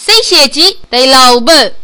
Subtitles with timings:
[0.00, 1.74] 谁先鸡得老板。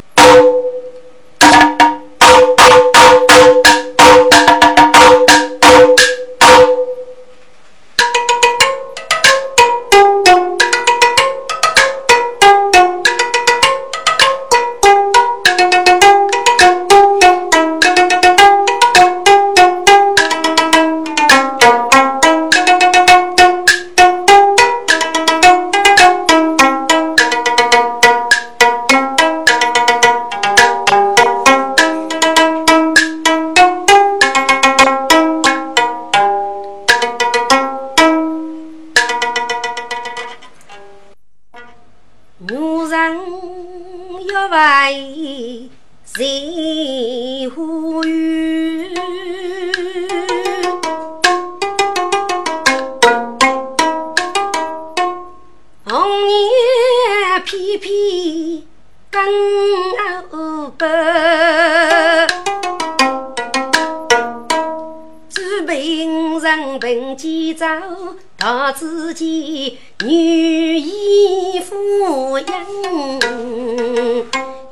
[68.74, 72.44] 自己女义夫人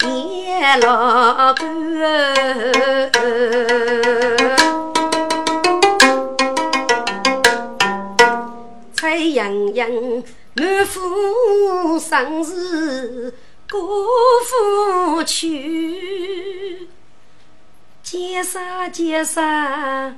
[0.01, 1.65] 也老干，
[8.93, 9.89] 蔡洋洋
[10.55, 13.33] 满腹生事
[13.71, 13.81] 过
[14.45, 16.89] 夫去，
[18.03, 20.17] 结啥结啥，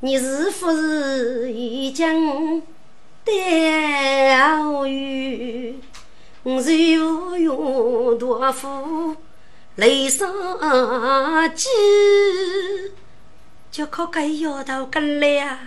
[0.00, 2.62] 你是不是已经？
[3.24, 5.78] 钓鱼，
[6.44, 9.16] 随无用多夫
[9.76, 10.28] 雷上
[11.54, 11.68] 鸡，
[13.70, 15.60] 就靠个摇头跟来啊！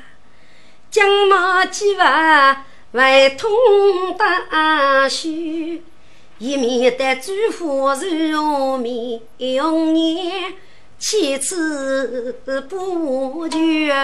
[0.91, 3.49] 将马几万外通
[4.17, 5.29] 大树，
[6.37, 10.53] 一面的朱花树面用年，
[10.99, 12.35] 妻子
[12.69, 13.95] 不绝。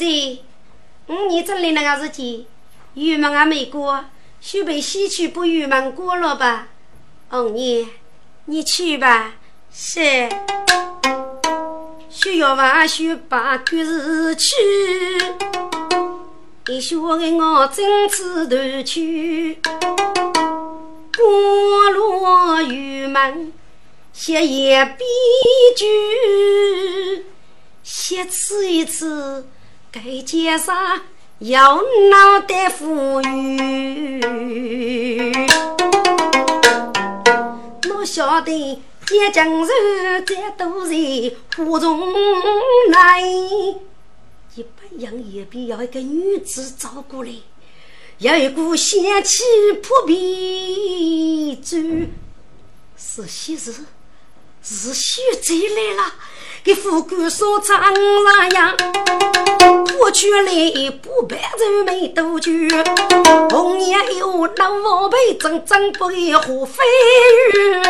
[0.00, 2.46] 现在五年整理那个事情，
[2.94, 4.02] 郁闷还没过，
[4.40, 6.68] 就被西去不郁闷过了吧？
[7.32, 7.86] 五年，
[8.46, 9.34] 你去吧。
[9.70, 10.26] 是，
[12.08, 14.54] 需要话需把故事去，
[16.68, 19.60] 你说给我真知断去，
[21.14, 23.52] 过路郁闷，
[24.14, 25.04] 写一笔
[25.76, 27.26] 句，
[27.82, 29.46] 写次一次。
[29.92, 31.00] 该街上
[31.40, 34.20] 要脑袋富裕，
[37.92, 39.66] 我晓得一江人
[40.24, 40.94] 在都在
[41.56, 42.12] 湖中
[42.92, 43.20] 来，
[44.54, 47.42] 一般养也必要一个女子照顾嘞，
[48.18, 49.42] 要一股仙气
[49.82, 51.76] 扑鼻走，
[52.96, 53.74] 是喜事，
[54.62, 56.12] 是喜贼来了。
[56.62, 58.76] 给副官说唱上样，
[59.96, 60.52] 过去来
[61.02, 62.52] 不办就没多久。
[63.48, 66.84] 红颜有老王辈，真真不会花飞
[67.54, 67.82] 鱼。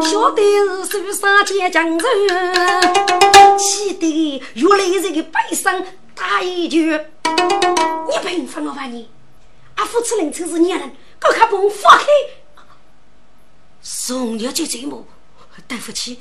[0.00, 0.42] 晓得
[0.84, 5.84] 是手上接江人，气得越来越悲伤，
[6.14, 6.92] 打一句：
[8.08, 9.10] 你平分我吧你！
[9.74, 12.04] 阿父此人真是孽人，赶快把我放开！
[13.82, 15.06] 送了就这么。
[15.66, 16.20] 对不起，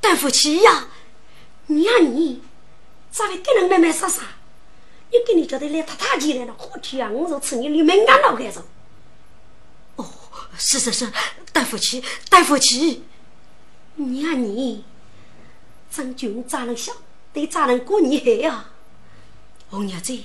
[0.00, 0.86] 对不起呀！
[1.66, 2.42] 你呀你，
[3.10, 4.22] 咋会跟人慢慢说啥？
[5.10, 7.10] 你跟你叫的来太太起来了，好天啊！
[7.10, 8.64] 我说吃你你没俺老干着。
[9.96, 10.08] 哦，
[10.56, 11.12] 是是是，
[11.52, 13.04] 对不起，对不起。
[13.96, 14.84] 你呀你，
[15.90, 16.94] 张军咋能想，
[17.32, 18.70] 对咋能过你海呀？
[19.70, 20.16] 红娘子，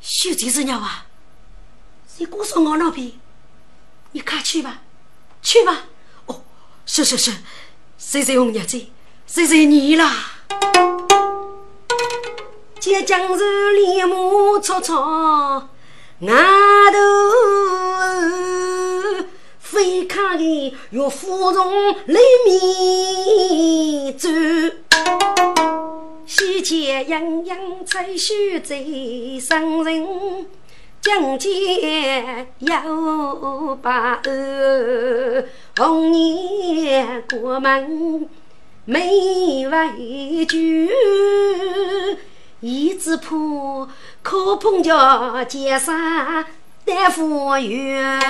[0.00, 1.06] 兄弟是鸟啊！
[2.18, 3.12] 你告诉我那边，
[4.12, 4.82] 你快去吧，
[5.42, 5.86] 去吧。
[6.26, 6.42] 哦，
[6.86, 7.32] 是是是。
[7.98, 8.86] 谢谢红娘子，
[9.26, 10.12] 谢谢你啦！
[12.78, 15.68] 接江日里木草草，
[16.20, 16.34] 外
[16.92, 16.98] 头
[19.58, 24.28] 飞看的岳父从里面走，
[26.26, 28.84] 西街洋洋采雪在
[29.40, 30.46] 上人。
[31.02, 35.44] 将见有把儿，
[35.76, 38.28] 红颜过门
[38.84, 40.88] 没畏惧，
[42.60, 43.88] 一只破
[44.22, 46.44] 可碰着街上
[46.84, 48.20] 大夫员，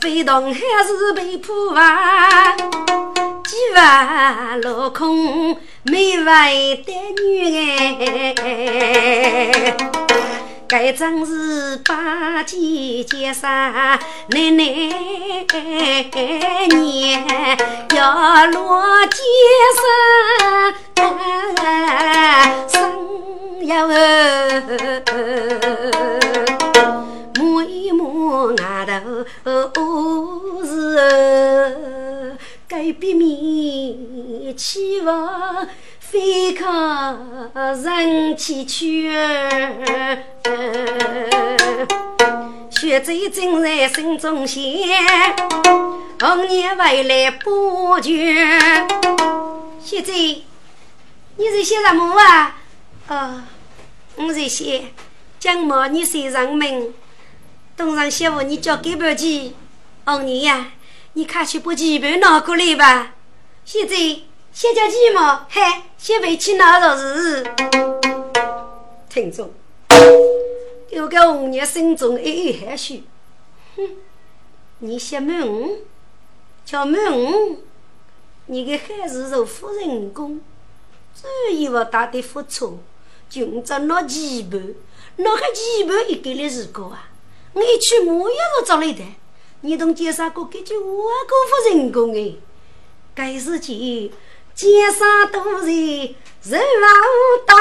[0.00, 3.09] 非同还是被破完。
[3.50, 9.76] 几万落空，没为的女哎。
[10.68, 14.62] 该真是八戒接上奶奶
[16.68, 17.26] 年，
[17.96, 19.16] 要落街
[19.74, 19.82] 上
[22.68, 23.88] 生要
[27.36, 28.54] 摸一摸
[29.42, 32.29] 额头是
[32.80, 35.68] 该避免期望。
[35.98, 36.66] 非靠
[37.74, 39.12] 人气去，
[42.70, 44.66] 血债正在心中现，
[46.18, 48.48] 红颜未来不绝。
[49.84, 52.56] 血债，你在写什么啊？
[53.08, 53.42] 哦，
[54.16, 54.86] 我在写
[55.38, 56.94] 蒋某你谁人名？
[57.76, 59.54] 东上媳妇，你交给不起。
[60.06, 60.72] 红颜呀，
[61.14, 63.14] 你快去把棋盘拿过来吧。
[63.64, 63.96] 血债。
[64.52, 65.60] 先叫鸡毛，嘿，
[65.96, 67.44] 先回去拿着是。
[69.08, 69.48] 听众，
[70.90, 73.04] 有个红娘心中一一含蓄，
[73.76, 73.90] 哼，
[74.80, 75.78] 你先问，
[76.64, 77.58] 叫问，
[78.46, 80.40] 你个孩子做夫人工，
[81.14, 82.80] 只以为大的付出，
[83.28, 84.74] 就着拿几盘，
[85.14, 87.08] 拿个几盘一个的时候啊，
[87.52, 89.04] 我一去我也是找来的，
[89.62, 90.94] 你同介绍过给句外国
[91.46, 92.32] 夫人工哎，
[93.14, 94.10] 该事情。
[94.54, 96.92] 街上都是人王
[97.46, 97.56] 当，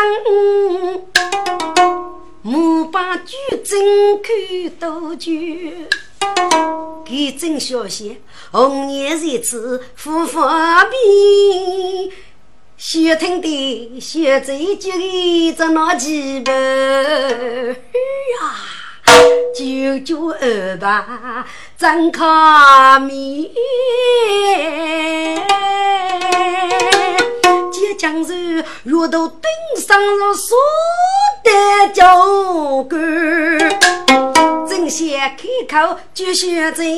[2.41, 4.31] 木把举真看
[4.79, 5.31] 多久？
[7.05, 8.17] 给真小些，
[8.51, 12.11] 红颜日子富方便，
[12.75, 14.91] 血吞的血醉酒
[15.55, 16.51] 着那几杯
[18.41, 18.78] 呀。
[19.55, 21.45] 九九二八
[21.77, 23.49] 真卡面，
[27.71, 28.37] 接江水
[28.83, 29.41] 月头顶
[29.77, 30.55] 上了苏
[31.43, 32.99] 的酒干，
[34.67, 36.97] 正想开口就学醉，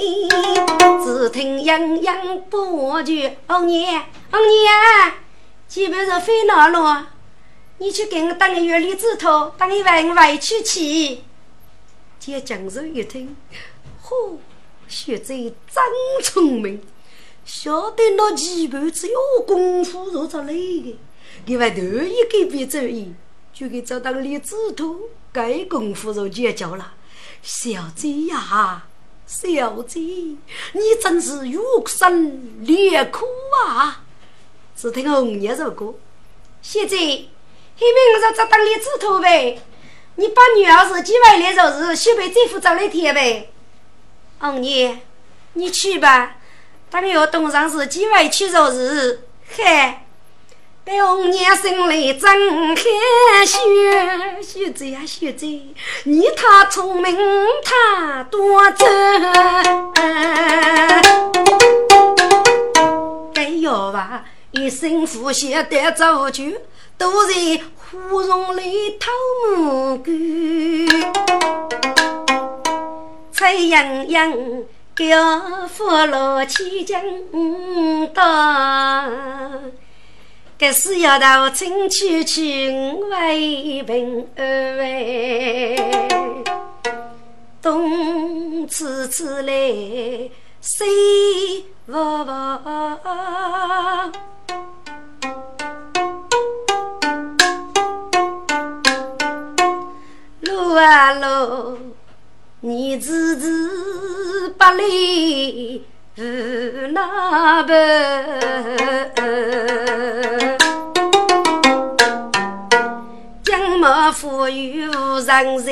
[1.04, 5.13] 只听洋洋波句：“红娘，红娘，
[5.68, 7.08] 基本上非闹了？
[7.80, 11.24] 你去给我打个月里子头，打一万外去去。”
[12.22, 13.36] 见江州一听，
[14.04, 14.38] 嚯，
[14.88, 15.84] 学者真
[16.22, 16.80] 聪明，
[17.44, 21.00] 晓得那棋盘只有功夫做出来的。
[21.48, 23.16] 另外头一个别注意，
[23.52, 26.94] 就给找到李子图，该功夫就结交了。
[27.42, 28.84] 小姐呀，
[29.26, 31.58] 小姐，你真是玉
[31.88, 33.26] 生烈苦
[33.66, 34.04] 啊！
[34.76, 35.96] 只听红叶这歌，
[36.62, 37.26] 现在，后面
[38.14, 39.60] 我就找到李子图呗。
[40.16, 43.50] 你把女儿自己回来做事，先被政府找来贴呗。
[44.40, 45.00] 红娘，
[45.54, 46.36] 你去吧。
[46.90, 49.22] 等要东上自己回去做事，
[49.56, 50.06] 嗨，
[50.84, 53.62] 被红娘心里真开心。
[54.42, 55.46] 小子呀，小子，
[56.04, 57.18] 你太聪明，
[57.63, 59.31] 太多真。
[63.34, 66.44] 该要吧，一身富血得早酒。
[66.98, 67.34] 都在
[67.92, 69.12] 芙蓉里偷
[69.54, 70.10] 蘑菇，
[73.34, 74.32] 菜洋洋
[74.96, 77.04] 叫福禄起江
[78.14, 79.12] 大，
[80.58, 82.72] 这是要到春去去
[83.10, 84.46] 为平二
[84.77, 85.75] 位，
[87.62, 89.51] 冬次次来
[90.62, 94.10] 西娃娃。
[100.75, 101.78] 啊喽，
[102.62, 105.84] 你自知不离
[106.18, 106.22] 无
[106.92, 107.75] 那般，
[113.44, 115.72] 江莫富裕无人在，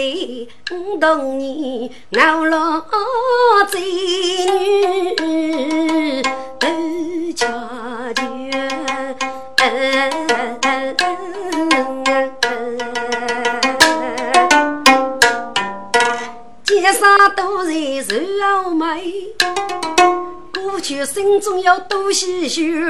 [0.72, 2.80] 五冬年熬老
[3.68, 3.86] 子女
[6.60, 6.68] 都
[7.36, 7.46] 吃
[16.92, 19.28] 街上都在愁眉，
[20.52, 22.84] 过去心中有多唏嘘。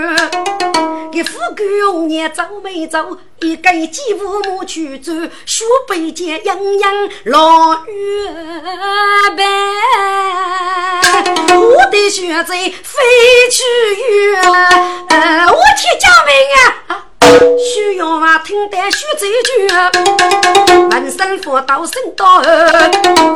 [1.12, 5.12] 一副官红颜走，一个鸡父母去走，
[5.46, 8.32] 雪北见洋洋老月
[9.36, 9.44] 白。
[11.58, 12.72] 我的血债飞
[13.52, 13.62] 去
[14.14, 16.32] 远，我替救命
[16.88, 17.09] 啊！
[17.58, 19.68] 需要嘛听得学这句，
[20.90, 22.42] 闻声佛道声道，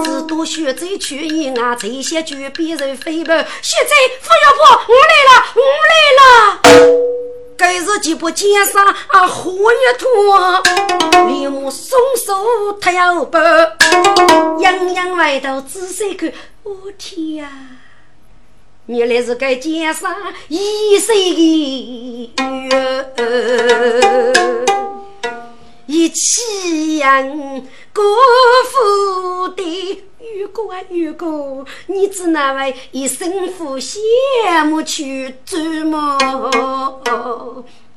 [0.03, 3.37] 只多学这句音啊，这些句别人飞奔。
[3.61, 6.23] 学这佛要婆，我来了，我来了。
[7.55, 10.61] 该日几不见上啊，火一团，
[11.27, 13.39] 立马松手太阳白，
[14.59, 16.31] 洋洋外头仔细看，
[16.63, 17.47] 我天呀！
[18.85, 20.13] 原来是该街上
[20.49, 22.33] 一岁的
[22.69, 24.33] 月，
[25.85, 28.03] 一起人过
[28.69, 33.97] 富的雨哥啊雨哥，你只那位一生负羡
[34.65, 36.17] 慕去琢磨。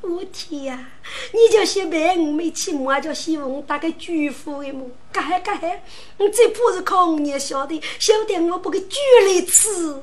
[0.03, 0.89] 我天呀！
[1.33, 4.87] 你叫些白，我没去摸，叫希望打个祝福的么？
[5.11, 5.83] 干嗨干嗨！
[6.19, 10.01] 你这不是靠你晓得，晓得我不给举来吃。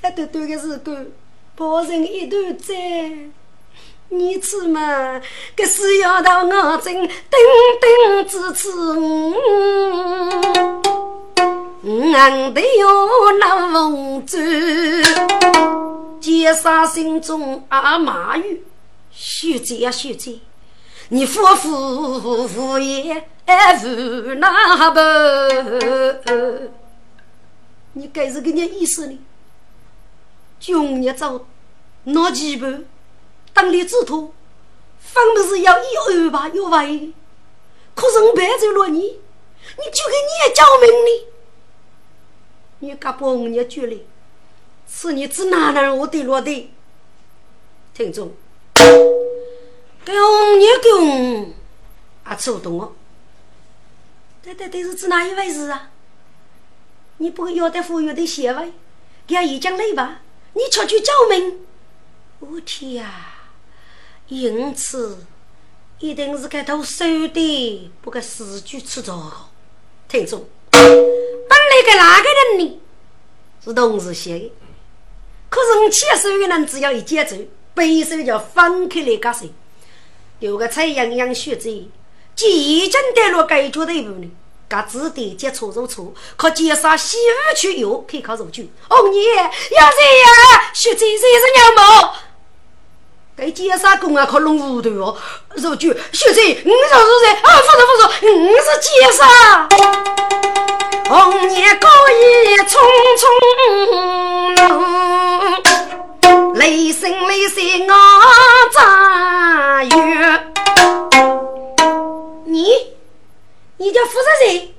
[0.00, 1.06] 一段段的时光，
[1.56, 2.74] 抱成一段债，
[4.10, 5.20] 你吃嘛？
[5.56, 7.10] 这是要到我真等
[7.80, 9.34] 等支持我，
[11.82, 14.38] 我得要那风走，
[16.20, 18.62] 奸杀心中阿马玉，
[19.10, 20.38] 学姐呀学姐，
[21.08, 23.14] 你夫妇夫也
[23.84, 25.00] 无那不？
[27.94, 29.18] 你该是个你意思呢？
[30.60, 31.46] 穷日走，
[32.04, 32.84] 拿几盘，
[33.52, 34.34] 当立之徒，
[35.00, 37.12] 分明是要一安排有为。
[37.94, 41.26] 可是我陪着了你，你就给你也救命呢？
[42.80, 43.96] 你敢把我也救了？
[44.88, 46.70] 是你只哪能我的落的？
[47.94, 48.32] 听众，
[48.74, 51.46] 给我也给我
[52.24, 52.94] 啊，触动我。
[54.42, 55.90] 对对对，是指哪一回事啊？
[57.18, 58.72] 你不要得富裕的协会，
[59.26, 60.22] 给他一讲来吧？
[60.54, 61.58] 你出去叫门！
[62.40, 63.34] 我天呀！
[64.28, 65.24] 因此
[65.98, 69.50] 一定是个头手的，不该死去吃糟
[70.08, 72.80] 听众，本来个哪个人呢？
[73.64, 74.52] 是同事写的，
[75.48, 77.36] 可是我牵手的人只要一接走，
[77.74, 79.46] 背手就分开来割手。
[80.40, 81.70] 有个菜洋洋学者，
[82.36, 84.30] 即已经带入该局的一部分。
[84.68, 88.70] 各自的接触如初，可减少西湖去游，可以靠入去。
[88.90, 90.30] 哦，你要这样，
[90.74, 92.14] 学这些是娘毛。
[93.34, 95.16] 该减少工啊，可弄糊涂哦。
[95.54, 97.30] 入去学这，你说是谁？
[97.42, 99.24] 啊，不是不是，你是减少。
[101.08, 102.12] 红颜高衣
[102.58, 102.70] 匆
[106.26, 107.92] 匆，雷声雷声我
[108.74, 109.88] 咋月？
[112.44, 112.97] 你。
[113.80, 114.74] 你叫负责人，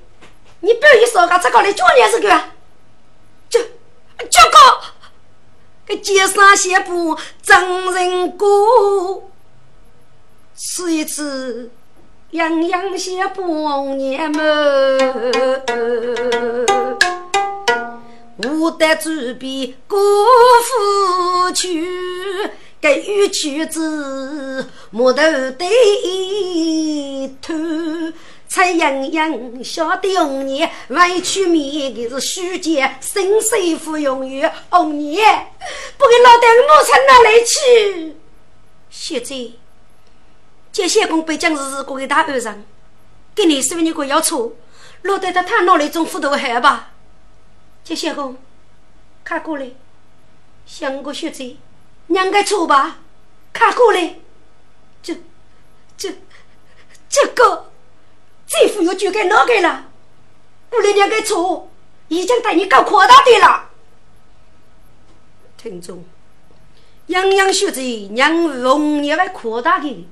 [0.60, 2.28] 你不要一说，俺这个来叫你是个，
[3.48, 3.58] 叫
[4.28, 4.58] 叫个，
[5.86, 8.46] 给街上写部真人歌，
[10.54, 11.70] 是一次
[12.32, 13.42] 洋洋写不
[13.94, 14.42] 年么，
[18.44, 21.88] 无得主笔过夫去，
[22.82, 25.68] 给玉曲子木头对
[27.40, 27.54] 头。
[28.60, 34.52] 蔡洋洋晓得红颜委屈面，的是虚假，身世不永远。
[34.68, 35.46] 红颜
[35.96, 38.16] 不给老邓我从哪里去？
[38.90, 39.52] 现在
[40.70, 42.62] 这些工被将士过给大二上，
[43.34, 44.52] 给你是不你个要错？
[45.04, 46.90] 老邓他他脑里种糊涂害吧？
[47.82, 48.36] 这些工，
[49.24, 49.70] 看过来，
[50.66, 51.56] 想个学姐，
[52.08, 52.98] 两个错吧？
[53.54, 54.16] 看过来，
[55.02, 55.16] 这
[55.96, 56.10] 这
[57.08, 57.69] 这个。
[58.50, 59.86] 这副又就给哪个了？
[60.72, 61.70] 我来两个错，
[62.08, 63.70] 已经对你搞扩大的了。
[65.56, 66.04] 听众，
[67.06, 67.80] 洋洋学者
[68.16, 70.08] 让容易来扩大的，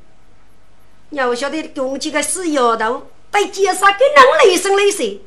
[1.11, 5.18] 你要晓得，共几个死丫头在街上跟人雷声雷声，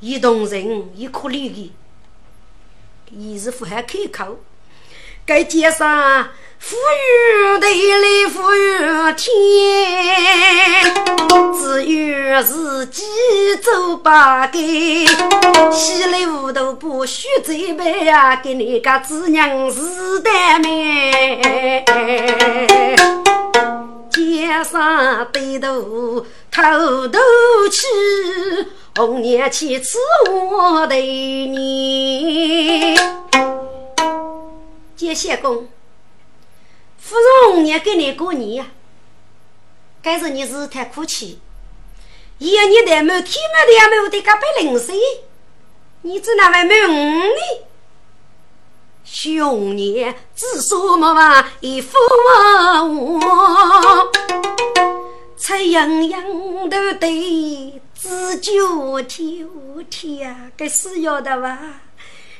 [0.00, 1.72] 一动人一可怜的，
[3.10, 4.40] 一是不还开口，
[5.24, 6.30] 在街上。
[6.64, 8.78] 富裕地里富裕
[9.16, 10.94] 天，
[11.60, 13.02] 只有自己
[13.60, 14.60] 走八该。
[15.72, 21.82] 稀里糊涂不许这辈呀，给你个子娘是的命。
[24.08, 27.18] 肩上背头偷偷
[27.72, 27.88] 去，
[28.96, 29.96] 红娘去伺
[30.30, 32.96] 我的你，
[34.94, 35.66] 接线工。
[37.04, 38.66] 芙蓉也给你过年呀，
[40.00, 41.40] 该是你是太哭泣，
[42.38, 44.96] 一年的没天没的也没有的，个被零碎，
[46.02, 47.66] 你只那位没五呢？
[49.04, 51.98] 兄爷知所莫忘一夫
[52.88, 54.10] 我，
[55.36, 59.48] 才洋洋的对自酒天
[59.90, 61.58] 天，该死要的哇！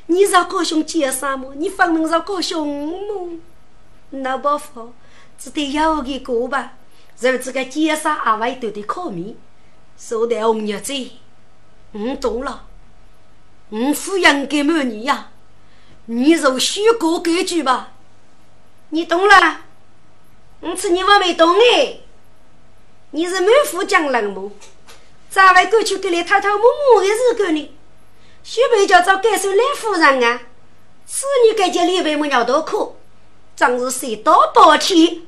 [0.07, 1.53] 你让高兄介绍么？
[1.55, 3.39] 你方能让高兄么？
[4.15, 4.93] 那不好，
[5.39, 6.73] 只得要个过吧。
[7.19, 9.37] 让这个介绍阿外都得考米，
[9.97, 10.93] 说的红日子，
[11.93, 12.65] 我懂了。
[13.69, 15.31] 我夫人给么你呀？
[16.05, 17.93] 你就虚过规矩吧。
[18.89, 19.61] 你懂了？
[20.59, 21.99] 我吃你我没懂哎。
[23.11, 24.51] 你是满腹讲冷么？
[25.29, 26.59] 咋会过去给你偷偷摸
[26.93, 27.71] 摸的日子呢？
[28.43, 30.41] 许配叫做感受来夫人啊！
[31.05, 32.97] 此女该叫李白么鸟多苦，
[33.55, 35.21] 真是谁多多天。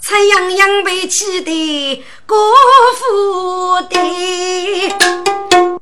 [0.00, 2.36] 残阳阳被气的国
[2.98, 4.94] 府的，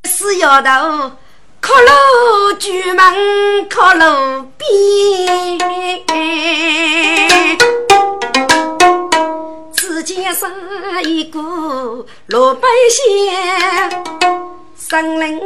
[0.04, 1.12] 死丫头
[1.60, 5.58] 靠楼居门靠楼边，
[9.74, 10.48] 只见上
[11.04, 13.32] 一个罗百姓，
[14.76, 15.40] 生人。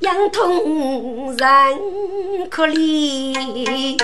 [0.00, 3.96] 养通人可怜，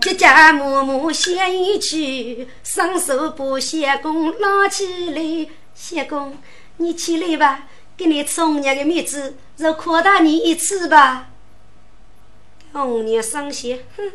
[0.00, 5.48] 家家母母写一曲，双手把谢公拉起来。
[5.74, 6.38] 谢公，
[6.76, 11.30] 你起来吧，给你吃红娘的面子，就夸大你一次吧。
[12.72, 14.12] 红娘伤心，哼，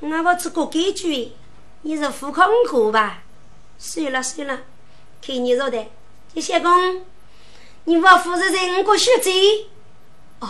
[0.00, 1.32] 我不吃过几句，
[1.82, 3.22] 你是富康苦吧？
[3.78, 4.60] 算了算了，
[5.20, 5.86] 看你说的，
[6.36, 7.02] 谢公。
[7.84, 9.32] 你我夫人在五个学姐，
[10.38, 10.48] 哦，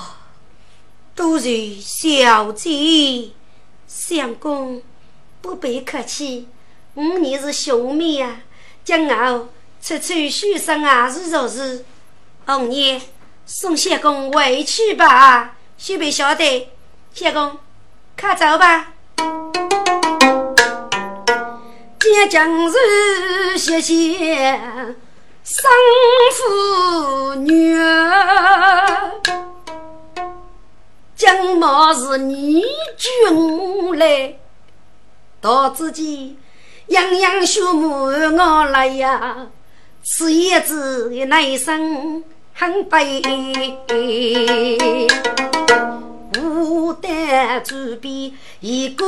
[1.14, 3.30] 都是小姐，
[3.86, 4.82] 相公
[5.40, 6.46] 不必客气，
[6.94, 8.42] 五年是兄妹呀，
[8.84, 9.48] 将后
[9.80, 11.86] 出出学生啊是若是，
[12.44, 13.00] 红娘
[13.46, 16.70] 送相公回去吧，须别晓得，
[17.14, 17.58] 相公，
[18.20, 18.92] 快走吧，
[21.98, 24.96] 见将士谢谢。
[25.44, 25.68] 生
[26.30, 29.20] 父女儿，
[31.16, 32.62] 将毛是你
[32.96, 34.36] 君来，
[35.40, 36.38] 到自己
[36.86, 39.48] 样样学母我来呀，
[40.04, 42.22] 此叶子那一生
[42.54, 43.20] 很悲。
[46.32, 49.04] 牡丹竹边一个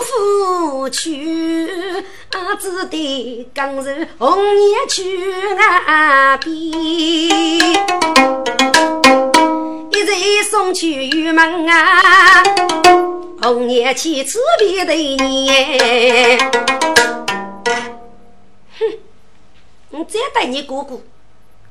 [0.00, 1.66] 夫去，
[2.60, 5.24] 只得刚柔红叶去
[5.86, 6.52] 岸边，
[9.90, 12.42] 一人送去玉门啊，
[13.40, 15.48] 红叶去此别对你。
[18.78, 18.98] 哼，
[19.90, 21.00] 我再带你哥哥，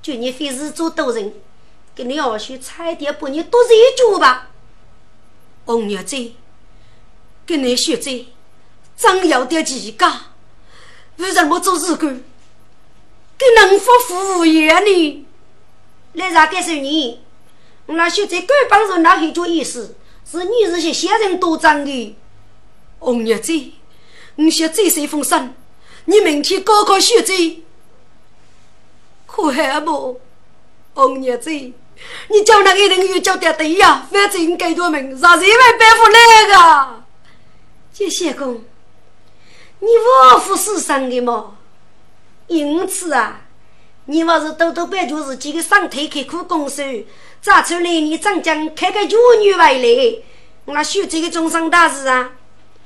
[0.01, 1.33] 就你非是做多人，
[1.93, 4.51] 给你二叔差点把你剁死一脚吧。
[5.65, 6.31] 红娘子，
[7.45, 8.25] 跟你学子，
[8.97, 10.11] 真有点奇怪，
[11.17, 12.23] 为什么做事干，
[13.37, 15.25] 跟能否服务员呢？
[16.13, 17.21] 来啥干什你？
[17.85, 19.95] 我那学子根本是那很多意思，
[20.29, 22.15] 是你是些闲人多脏的。
[22.99, 23.53] 红娘子，
[24.35, 25.53] 你学这些风声，
[26.05, 27.33] 你明天高考学子，
[29.25, 30.21] 可还不？
[30.93, 31.73] 红娘子。
[32.29, 37.03] 你叫那个人又叫得对呀，反正给多门，让谁来背负那个？
[37.91, 38.63] 谢谢公，
[39.79, 41.57] 你我府是生的吗？
[42.47, 43.41] 因此啊，
[44.05, 46.83] 你我是多多半就是几个上台开苦工手，
[47.41, 50.23] 咋出来你长江开个妇女回来？
[50.65, 52.31] 我修这个终身大事啊，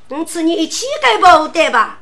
[0.09, 1.99] 我此你一起给不对吧？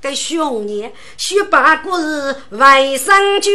[0.00, 3.52] 给兄弟学八股是外甥军。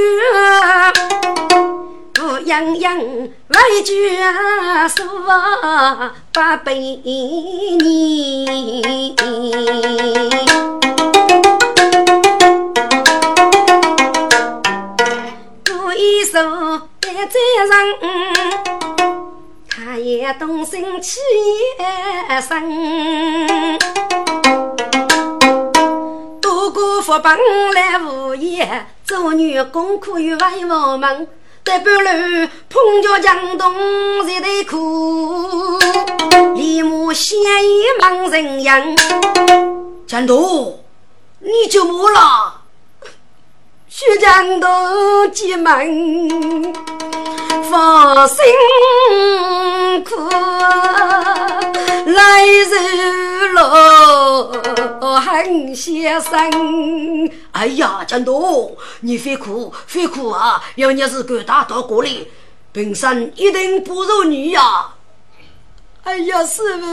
[2.53, 4.15] 不样样为句
[4.87, 5.03] 说
[6.31, 6.99] 八百年，
[15.65, 17.73] 故意说在人，
[19.67, 21.19] 他也动心起
[22.39, 22.69] 生，
[26.39, 27.35] 多过福本
[27.73, 31.27] 来无言，做女工可与外婆门。
[31.65, 33.73] 在半路碰着江东
[34.27, 35.79] 一对苦，
[36.55, 38.95] 立马先一忙人样。
[40.05, 40.83] 江东，
[41.39, 42.61] 你就没了？
[43.87, 45.79] 徐江东急忙
[47.63, 48.43] 放辛
[50.03, 50.29] 苦，
[52.11, 54.51] 来日落
[55.19, 57.31] 很先生。
[57.51, 60.61] 哎呀，江东，你非哭，非哭啊！
[60.75, 62.09] 要你是敢打到过来，
[62.71, 64.89] 本身一定不如你呀。
[66.03, 66.87] 哎呀，师傅，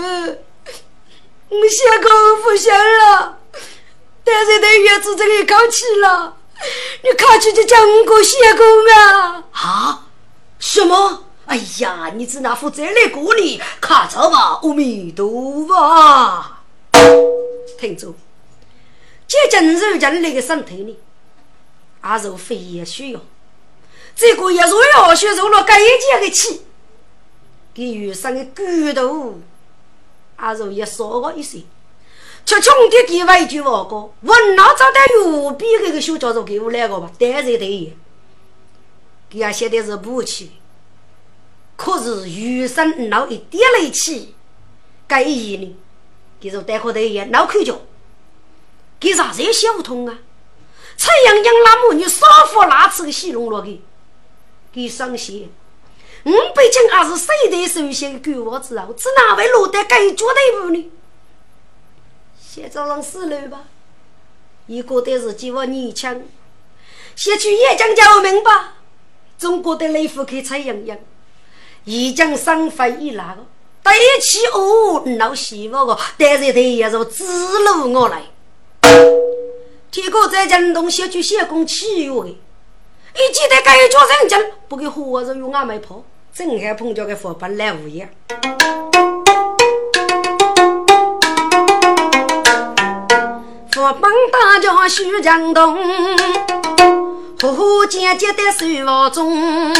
[1.48, 3.38] 我谢公不行了，
[4.22, 6.36] 但是对月子这里考起了，
[7.02, 9.42] 你考起就叫我过谢公啊！
[9.52, 10.06] 啊？
[10.60, 11.24] 什么？
[11.46, 16.44] 哎呀，你只那副再来过你，看着吧，阿弥陀佛。
[17.76, 18.14] 听着，
[19.26, 20.98] 接近肉将那个身体里，
[22.02, 23.20] 阿肉非也需要，
[24.14, 26.62] 这个也若要学受了该一件的气。
[27.74, 29.40] 给余生的骨头，
[30.36, 31.62] 阿如也少我一些。
[32.44, 37.10] 却穷的给我一句话讲：问哪找到右边那个小家伙给我来个吧？
[37.18, 37.96] 当然得。
[39.30, 40.50] 给俺写的是不起，
[41.76, 44.34] 可是余生闹一点力气，
[45.06, 45.76] 该一呢？
[46.40, 47.80] 给着带口的也脑壳脚，
[48.98, 50.18] 给啥子也想不通啊！
[50.96, 53.80] 蔡阳阳那母女少妇那次的戏弄了给，
[54.72, 55.52] 给伤心。
[56.24, 60.90] 我毕竟还是世代首先的官王之后，只哪会落得该脚的步呢？
[62.40, 63.64] 先早上死了吧，
[64.66, 66.28] 一个的是几万年轻，
[67.14, 68.50] 先去也讲叫明白。
[69.40, 70.98] 中国的雷夫可以采阳阳，
[71.86, 73.38] 已经生发已来了，
[73.82, 78.24] 对起哦闹希望个，但是他也是指路我来。
[79.90, 86.04] 结果在江东先去先攻七月，一记得该叫人家不给活着用俺没跑。
[86.34, 88.10] 正好碰着个佛本来无恙，
[93.72, 95.78] 佛本大家徐江东，
[97.42, 99.74] 呼呼渐渐的手房中，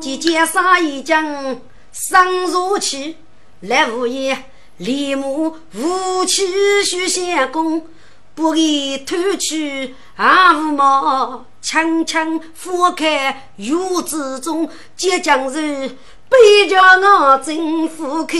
[0.00, 1.60] 姐姐杀一将
[1.92, 3.18] 生如气，
[3.60, 4.44] 来无言，
[4.78, 6.46] 立马武器
[6.82, 7.86] 须先攻，
[8.34, 11.44] 不给偷去阿无毛。
[11.60, 13.74] 枪枪覆开月
[14.06, 15.94] 之中，即将是
[16.28, 18.36] 背着我征服开，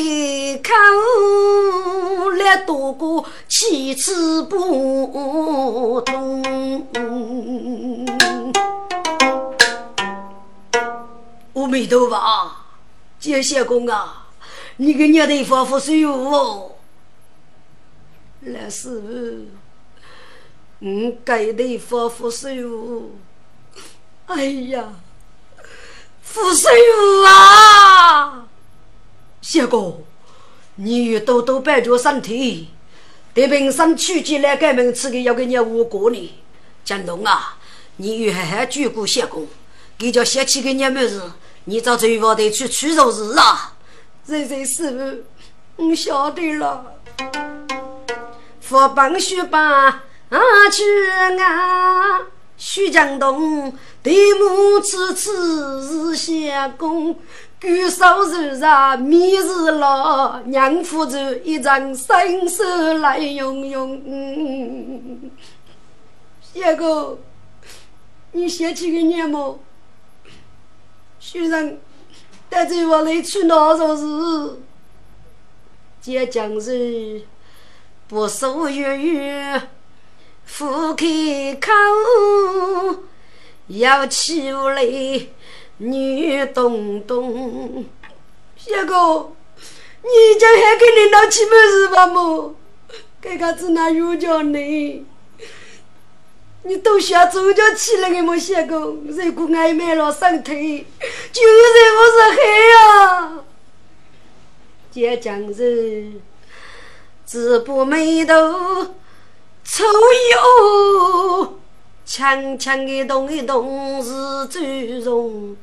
[0.62, 0.76] 看
[2.18, 6.42] 我来度过七次不通。
[11.54, 12.52] 阿弥陀佛，
[13.18, 14.26] 接谢公啊，
[14.76, 16.72] 你给娘的发福水哦，
[18.40, 19.06] 来师傅。
[20.78, 23.16] 我该得发福水务，
[24.26, 24.92] 哎呀，
[26.26, 28.44] 福水务啊！
[29.40, 30.00] 谢哥，
[30.74, 32.68] 你与多多保重身体，
[33.32, 36.34] 得平生取起来改名次的要给你五过呢。
[36.84, 37.56] 江东啊，
[37.96, 39.48] 你与还还鞠过谢公，
[39.96, 41.32] 给叫谢起给你么子，
[41.64, 43.72] 你找最房得去取肉日啊！
[44.26, 45.24] 这这师
[45.76, 46.96] 傅，我晓得了，
[48.60, 50.02] 佛帮学吧。
[50.28, 50.38] 啊
[50.72, 50.82] 去
[51.40, 52.20] 啊！
[52.56, 57.14] 徐江东，对母此次是相公，
[57.60, 62.64] 举手如茶，面如老，娘夫着一张伸手
[62.98, 65.30] 来拥拥。
[66.40, 67.18] 相公，
[68.32, 69.60] 你想起个年么？
[71.18, 71.78] 徐人
[72.48, 74.60] 带着我来去哪做事？
[76.00, 77.22] 接将是
[78.08, 79.62] 不受月月。
[80.46, 81.04] 夫开
[81.60, 81.70] 口
[83.66, 84.82] 要起来，
[85.78, 87.84] 女东东。
[88.56, 89.32] 小哥，
[90.02, 92.06] 你家还给领导起门是吧？
[92.06, 92.54] 么？
[93.20, 95.04] 这个子哪有叫你？
[96.62, 98.38] 你都需要早点起来的么？
[98.38, 100.86] 小哥，如果挨买了身体，
[101.32, 103.44] 就是不是黑啊？
[104.92, 106.12] 这将是
[107.26, 108.34] 直播眉头。
[109.68, 110.32] 抽一
[111.42, 111.54] 哦，
[112.04, 115.56] 强强的动一动是最容，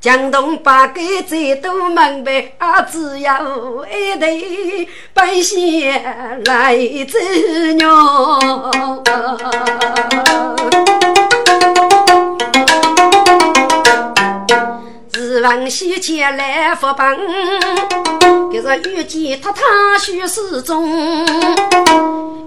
[0.00, 3.40] 江东八个最多门白，啊，只要
[3.86, 7.18] 一对白线来走
[7.76, 8.38] 鸟。
[15.38, 17.16] 日往西前来福帮，
[18.52, 21.24] 这是遇见他他许世中。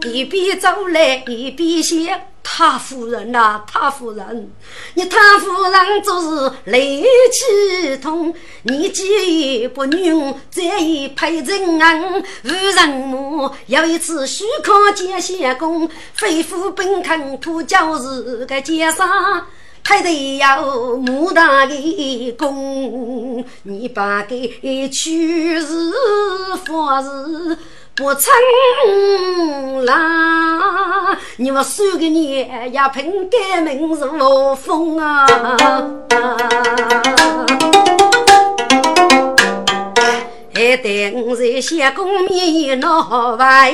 [0.04, 4.52] 一边走来一边想，太夫人呐，太夫人，
[4.96, 7.02] 你太夫人就是雷
[7.32, 13.50] 气痛，你既不女，再一配人安，无人母。
[13.68, 19.08] 有一次许康见相公，肺腑本坑土教是个奸商，
[19.84, 25.92] 还得要牡大的功，你把给去是
[26.66, 27.58] 佛是。
[27.94, 31.16] 不成啦！
[31.36, 35.28] 你们三个年也凭改名是无风啊！
[40.62, 43.74] 还得我在相公面闹外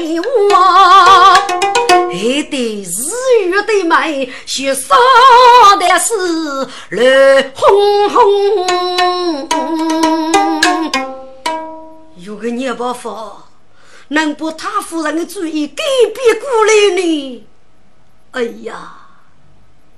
[0.49, 3.11] 话，还得日
[3.45, 4.95] 月的美，雪少
[5.77, 6.13] 的是
[6.91, 9.49] 乱哄哄。
[12.15, 13.13] 有个聂伯父
[14.07, 15.83] 能把他夫人的主意改
[16.15, 17.45] 变过来呢？
[18.31, 18.93] 哎呀，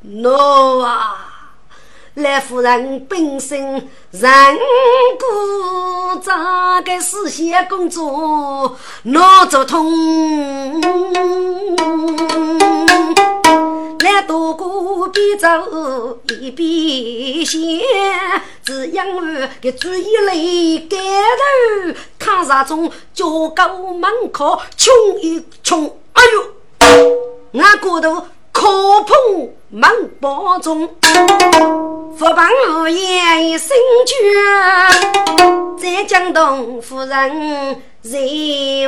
[0.04, 1.29] 喏啊！
[2.20, 3.60] 来夫人本身
[4.12, 4.60] 人
[5.18, 10.82] 故，咋个事先工作脑作痛？
[14.00, 15.48] 来多过边走
[16.42, 17.62] 一边想，
[18.66, 19.22] 只因我
[19.62, 28.26] 给注意力改头，看啥中教狗门口穷一穷，哎呦，俺骨头。
[28.52, 28.68] 可
[29.04, 29.88] 碰门
[30.20, 30.90] 包中，
[32.18, 33.78] 福帮无言心
[34.08, 34.16] 绝。
[35.78, 38.20] 在江东夫人在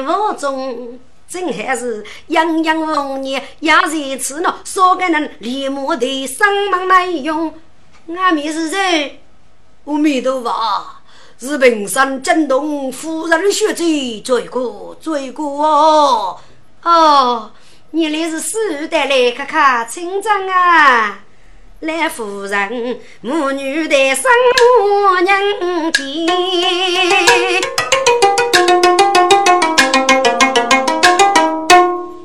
[0.01, 4.55] 屋中，真还是洋洋红叶也在此呢。
[4.65, 7.53] 说给人立马的生忙来用，
[8.17, 9.21] 阿弥是谁？
[9.85, 10.51] 阿弥陀佛，
[11.39, 16.37] 是平山江东夫人血罪罪过罪过哦
[16.81, 17.51] 哦。
[17.93, 21.19] 你来是四代来看看村长啊，
[21.81, 25.37] 来夫人母女的生母娘
[25.91, 26.25] 亲，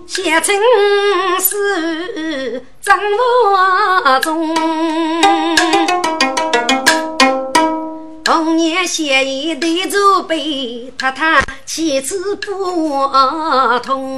[0.07, 0.55] 写成
[1.41, 4.55] 是张我中，
[8.37, 13.09] 童年写一对祖辈，太太妻子不
[13.83, 14.15] 同。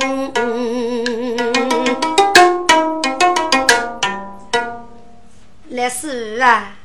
[5.69, 6.79] 来是啊，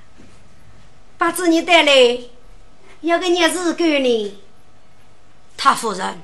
[1.17, 2.19] 把子你带来，
[3.01, 4.37] 要个日子给你。
[5.57, 6.21] 他夫人，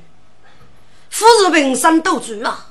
[1.10, 2.68] 夫人平生斗主啊，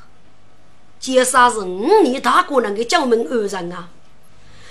[1.01, 3.89] 接杀是五年大过人的江门二人啊，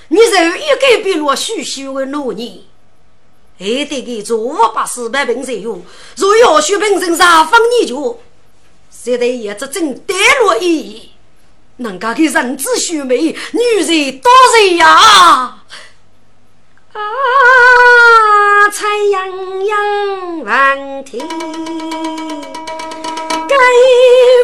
[0.07, 2.59] 你这一改变了许许的诺言，
[3.59, 5.81] 还得给做把四百平才有，
[6.15, 8.19] 若要许平身上方你就，
[8.91, 11.09] 现在也只真跌落一。
[11.77, 13.35] 人家的人子秀美，女
[13.79, 15.57] 人多人呀！
[16.93, 16.99] 啊，
[18.71, 21.27] 彩洋洋万天，
[23.47, 23.55] 盖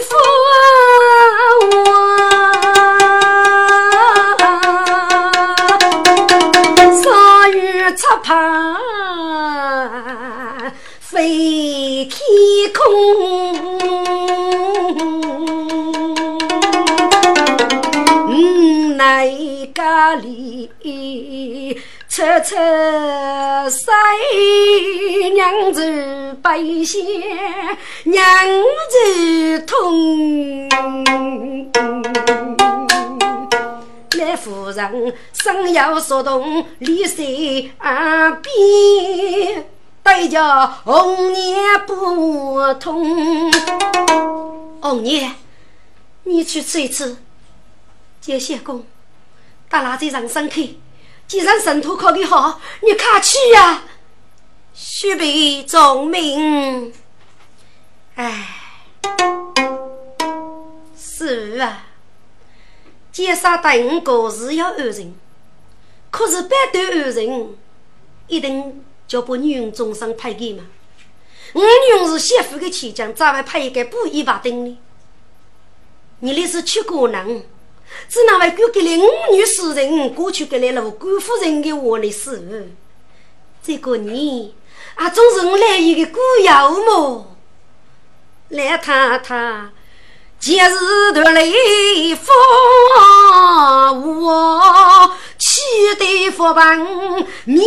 [0.08, 0.16] 夫
[1.72, 1.74] 我，
[7.02, 7.58] 少雨
[7.96, 8.06] 出
[11.00, 12.20] 飞天
[12.74, 12.84] 空。
[19.76, 20.70] 家里
[22.08, 22.56] 车车
[23.70, 23.92] 塞
[25.34, 27.00] 娘子背些
[28.04, 28.24] 娘
[28.90, 30.70] 子痛，
[34.16, 39.43] 那夫人生要说动，离谁耳边
[40.16, 43.52] 对着红娘不通。
[44.80, 45.34] 红娘，
[46.26, 47.18] 你去吃一吃，
[48.22, 48.86] 接些功。
[49.68, 50.78] 大拉在上身去，
[51.28, 53.86] 既然神土考的好，你快去呀！
[54.76, 56.94] 须备重命。
[58.14, 58.50] 哎，
[60.96, 61.88] 是啊，
[63.12, 65.16] 奸杀等个是要二人，
[66.12, 67.56] 可是百对二人，
[68.28, 70.66] 一定就把女人终身配给吗？
[71.54, 74.76] 我女人是媳妇的妻将，咋会配一个不一把灯呢？
[76.22, 77.46] 你那是缺个人。
[78.10, 82.72] 只那位哥给了五女诗人，过去给了老官夫人的话的事。
[83.62, 84.50] 这个年
[84.96, 87.38] 啊，总是我来一个姑妖么？
[88.50, 89.68] 来太太，
[90.44, 91.42] 节日的来
[92.22, 92.28] 访，
[94.20, 95.62] 我气
[95.98, 96.78] 得佛帮
[97.46, 97.64] 迷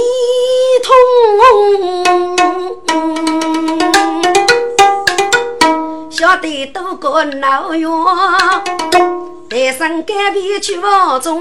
[0.85, 0.95] 通。
[6.11, 7.91] 晓得多个闹院，
[9.49, 11.41] 带上干皮去房中，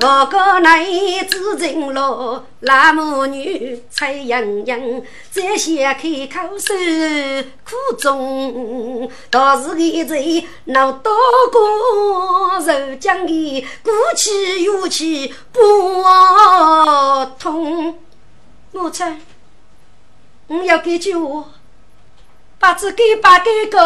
[0.00, 0.82] 我个男
[1.28, 6.72] 子进了，那母女菜洋洋，在先开口诉
[7.64, 11.12] 苦衷，倒是个贼闹多
[11.52, 12.62] 个肉
[12.98, 15.60] 浆的，鼓起勇气不
[17.38, 17.98] 通。
[18.72, 19.20] 母亲，
[20.48, 21.44] 我要给句话。
[22.58, 23.78] 把子给把给个，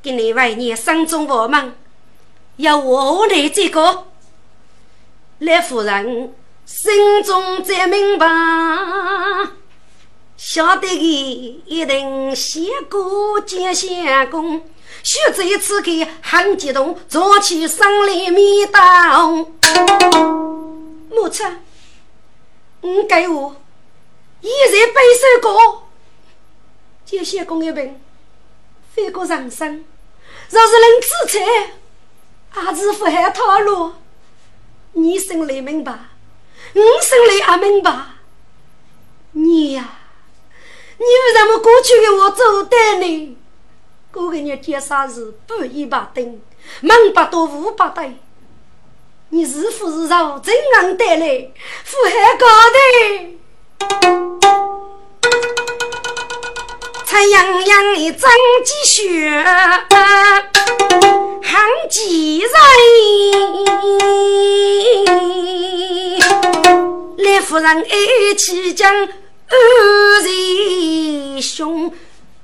[0.00, 1.74] 给你外年生中我们
[2.56, 4.06] 要我来这个，
[5.38, 6.34] 来夫人
[6.64, 8.26] 心中才明白，
[10.36, 14.60] 晓得的一定先过见相公，
[15.02, 19.46] 须这次给很激动，做起生里面当。
[21.10, 21.46] 母亲，
[22.82, 23.56] 你给我
[24.40, 25.82] 一日背首歌，
[27.04, 28.00] 见相公一病，
[28.98, 29.84] 飞过人生，
[30.50, 31.46] 若是能自残，
[32.50, 33.92] 还是不害套路。
[34.92, 35.92] 你心里明白，
[36.74, 37.96] 我心里也明白，
[39.32, 39.94] 你呀。
[40.98, 43.38] 你为什么过去给我做的呢？
[44.10, 46.40] 过个日节啥事半一百灯，
[46.80, 48.16] 门百多五百对，
[49.28, 51.52] 你是不是让怎样带来
[51.84, 54.67] 富海高的？
[57.18, 58.30] 太阳阳的张
[58.64, 59.42] 继雪，
[61.42, 62.48] 喊几人？
[67.18, 68.88] 来夫人一起讲。
[68.94, 71.92] 二弟兄，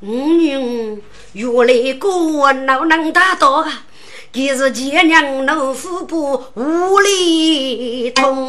[0.00, 1.00] 五女
[1.34, 3.84] 原来过闹能大道啊！
[4.32, 8.44] 今日见娘老夫不无理通。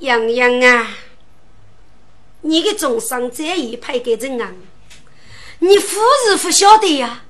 [0.00, 0.88] 洋洋啊，
[2.46, 4.54] 你的重伤在意派给怎样？
[5.58, 7.24] 你夫是不晓得呀？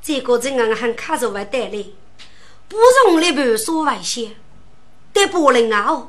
[0.00, 1.84] 这个怎样还卡着外带来，
[2.68, 4.36] 不容你半说外些。
[5.12, 6.08] 在柏林啊，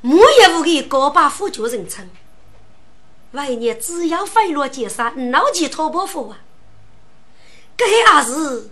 [0.00, 2.08] 木业务的高把夫就人称，
[3.32, 6.38] 外年只要飞落街上，脑筋脱不服啊！
[7.76, 8.70] 这也是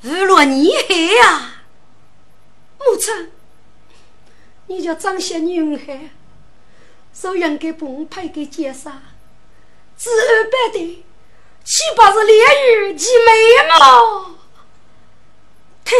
[0.00, 1.62] 日落你海呀！
[2.78, 3.30] 母亲，
[4.68, 5.76] 你叫张仙女
[7.18, 8.92] 受人给崩派给街上，
[9.96, 11.02] 只二百的，
[11.64, 12.44] 岂不是烈
[12.76, 13.32] 日及美
[13.70, 14.26] 貌？
[15.82, 15.96] 听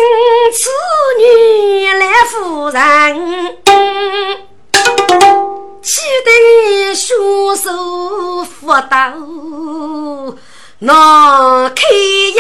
[0.52, 0.68] 此
[1.18, 3.57] 女来夫人，
[5.83, 9.14] 岂得双手扶到
[10.81, 11.83] 那开
[12.35, 12.37] 营？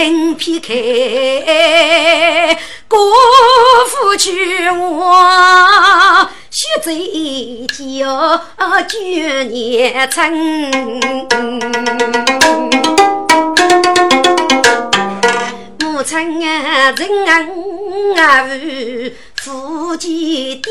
[0.00, 0.72] 人劈开，
[2.88, 2.98] 国
[3.86, 6.26] 父娶我。
[6.48, 6.90] 血在
[7.68, 8.40] 脚，
[8.88, 8.96] 九
[9.50, 10.32] 年春。
[15.80, 17.06] 母亲啊，人
[18.16, 18.48] 啊，
[19.42, 20.70] 夫妻爹，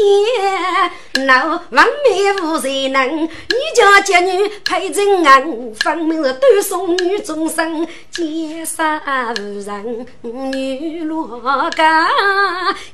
[1.25, 3.23] 老王妹夫谁能？
[3.23, 3.27] 你
[3.75, 9.01] 家侄女配人安，分明是单送女终生，结杀
[9.39, 12.07] 无人女落家，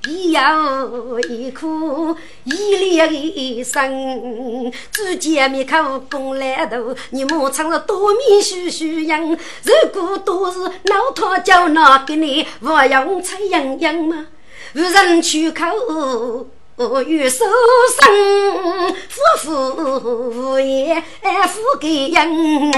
[0.08, 4.72] 一忧一哭一烈一生。
[4.94, 14.28] 只见面口公来头，你母亲是多面须须样，如果都是老太叫那给你，我用菜样样吗？
[14.74, 15.66] 无人去口，
[17.06, 17.46] 欲受
[18.02, 18.10] 伤，
[19.10, 19.50] 夫妇
[20.30, 21.04] 无言，
[21.48, 22.72] 夫给人。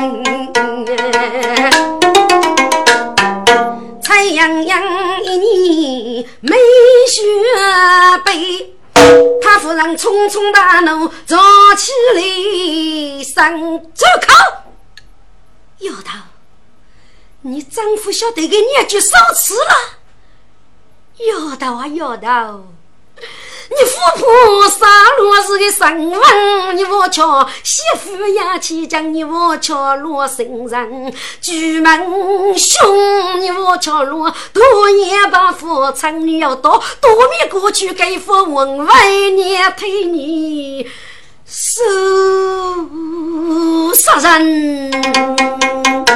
[4.01, 6.55] 蔡阳阳一年没
[7.07, 7.21] 学
[8.23, 8.75] 背，
[9.41, 11.37] 他夫人匆匆大怒，早
[11.75, 13.59] 起来上
[13.93, 14.33] 走口。
[15.79, 16.19] 丫头，
[17.41, 19.96] 你丈夫晓得给你句少吃了。
[21.17, 22.63] 丫头啊，丫头，
[23.69, 24.85] 你富婆杀
[25.17, 40.87] 罗氏的身份，你我瞧媳妇呀，去将你我瞧罗生人，举门凶，你我瞧罗多也把父亲你要到多米过去给父问为你推你。
[41.45, 41.83] 手
[43.95, 46.06] 杀人。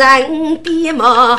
[0.00, 1.36] 人边骂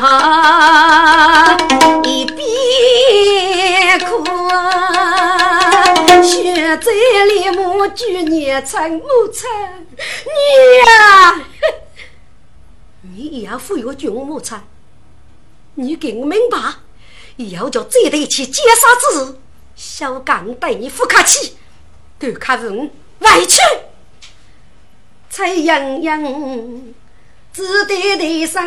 [2.04, 5.82] 一边哭啊，
[6.22, 6.92] 血在
[7.26, 9.50] 脸目举年成母亲，
[9.96, 10.30] 你
[10.86, 11.42] 呀，
[13.00, 14.56] 你也要抚养君母亲，
[15.74, 16.56] 你给我明白，
[17.50, 19.38] 要叫这对去劫杀之日，
[19.74, 21.56] 小刚对你不客气，
[22.16, 23.60] 都看人委屈，
[25.28, 26.22] 才洋洋。
[27.52, 28.64] 只得得上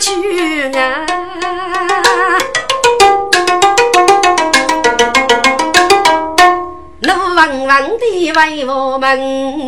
[0.00, 1.04] 去啊！
[7.00, 9.66] 怒汪汪的为我们，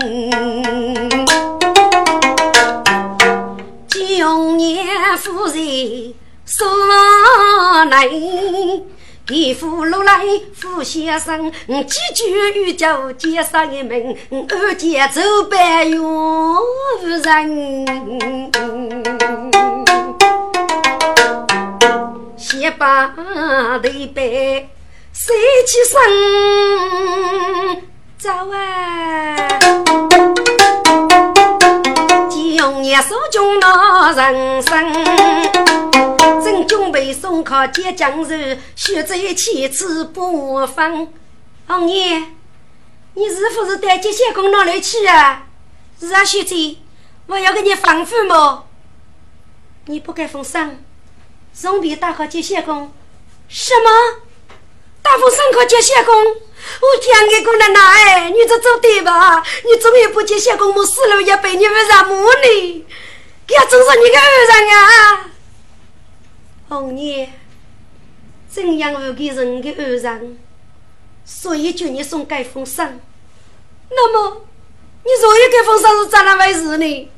[3.89, 4.87] 九年
[5.19, 6.15] 夫人
[6.47, 6.69] 说
[7.87, 8.09] 来，
[9.31, 10.25] 地府路来
[10.57, 14.17] 傅先生，几句欲叫接上一门，
[14.49, 16.03] 二姐走白云
[17.23, 17.87] 人，
[22.37, 23.23] 先把头
[24.13, 24.69] 白
[25.13, 25.33] 谁
[25.65, 25.97] 起身？
[28.19, 28.57] 走啊？
[32.57, 34.93] 用年手中拿人参，
[36.43, 41.09] 正准备送考接江人，学在妻子不放。
[41.67, 42.25] 红叶，
[43.15, 45.47] 你是不是带接线工哪里去啊？
[46.01, 46.77] 是啊，学姐，
[47.27, 48.67] 我要给你放父么？
[49.87, 50.77] 你不该封赏，
[51.53, 52.93] 总比打好接线工。
[53.49, 54.21] 什么？
[55.03, 56.15] 大封赏考接线工？
[56.15, 59.43] 我讲给姑娘拿哎，你这做对吧？
[59.65, 62.85] 你终于不接小公母死了，也被你们让母呢？
[63.47, 65.31] 给要做上你个儿人啊！
[66.71, 67.27] 红娘，
[68.49, 70.39] 怎样不给人的儿人？
[71.25, 73.01] 所以叫你送盖封赏。
[73.91, 74.43] 那么，
[75.03, 77.11] 你若一盖封赏是咋那回事呢？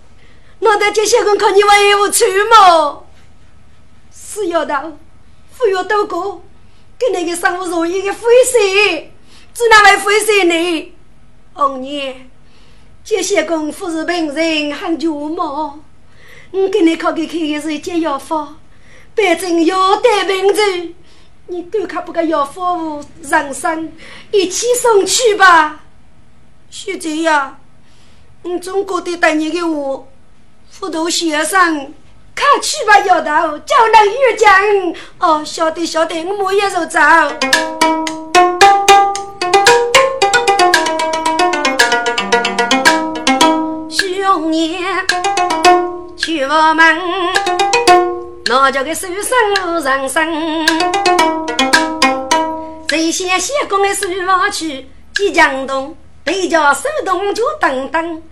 [0.61, 3.01] 难道这些公靠你为我去吗？
[4.11, 4.91] 是要到，
[5.59, 6.43] 不要多过，
[6.99, 8.59] 给那个生活容易的灰色。
[9.53, 10.95] 只那位会谁呢？
[11.53, 12.15] 红娘，
[13.05, 15.81] 这些功夫是平人很久吗？
[16.53, 18.59] 我给你靠给开的是解药方，
[19.15, 20.95] 反正药得病治。
[21.49, 23.93] 你敢看不个药方人生
[24.31, 25.81] 一起送去吧？
[26.71, 27.59] 是这样，
[28.43, 30.05] 你总觉得等你的话，
[30.71, 31.93] 辅导先生，
[32.35, 34.97] 看去吧，丫头，叫人遇见。
[35.19, 37.01] 哦，晓得晓得，我马上就走。
[44.51, 45.07] 年
[46.17, 46.99] 去我门，
[48.47, 50.67] 那叫个手生人生。
[52.89, 58.23] 这些写工的书房去，即江东，对家手动就等等。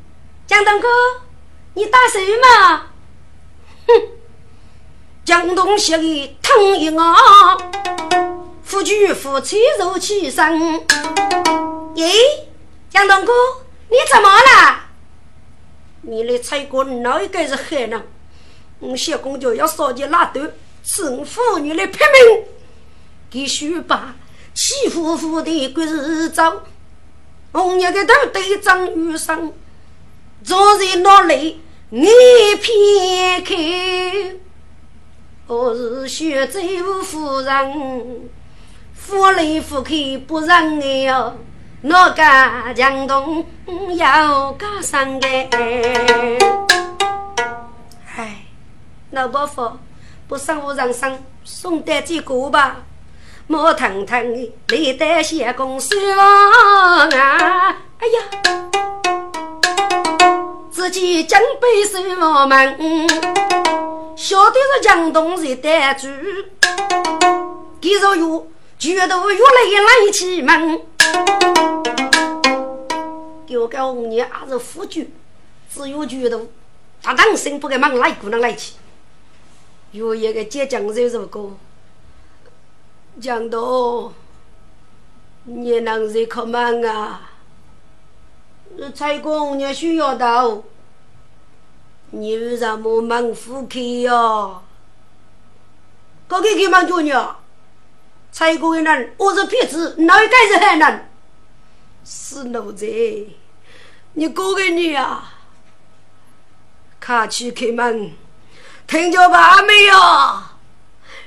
[0.47, 0.89] 江东哥，
[1.75, 2.87] 你打手吗？
[3.87, 3.95] 哼！
[5.25, 7.57] 江东写的疼一啊，
[8.65, 10.61] 夫君夫妻如起身。
[11.95, 12.13] 咦，
[12.91, 13.33] 江东哥，
[13.89, 14.81] 你怎么了？
[16.03, 18.03] 你来猜过哪一个是海人？
[18.81, 20.41] 我小公就要烧起拉豆，
[20.83, 22.45] 政府你来拼命，
[23.31, 24.17] 给须把
[24.55, 26.63] 气呼呼的鬼子走。
[27.53, 29.53] 红叶的头对张雨生，
[30.43, 31.61] 昨日落泪
[31.91, 32.09] 你
[32.61, 34.37] 偏开？
[35.47, 36.61] 我是学走
[37.03, 38.31] 夫人，
[38.95, 41.37] 夫来夫去不认爱哟。
[41.83, 43.45] 那个江东
[43.97, 45.27] 要干上个，
[49.13, 49.73] 老伯父
[50.29, 52.83] 不生我人生送得几个吧？
[53.49, 57.09] 莫腾腾的累得谢公孙啊！
[57.99, 58.71] 哎呀，
[60.71, 62.79] 自己将背手我们，
[64.17, 66.07] 晓得是江东人得主，
[67.81, 68.47] 给着有
[68.79, 70.83] 觉得越来越来气闷。
[73.45, 75.13] 给我个五年还是副局，
[75.69, 76.41] 只有觉得
[77.03, 78.75] 他当心不给忙哪一个人来去。
[79.93, 81.59] 有一个浙江人如果
[83.21, 84.13] 江东，
[85.45, 87.31] 你能是可忙啊？
[88.95, 90.63] 才公你需要到，
[92.11, 94.63] 你为什么忙夫去呀？
[96.29, 97.37] 搞给给忙做呢？
[98.31, 101.11] 蔡国的人，我是骗子，哪一个是海人？
[102.05, 102.87] 是奴才，
[104.13, 105.35] 你过个女啊？
[107.01, 108.13] 卡去开门，
[108.91, 109.95] 听见话没有？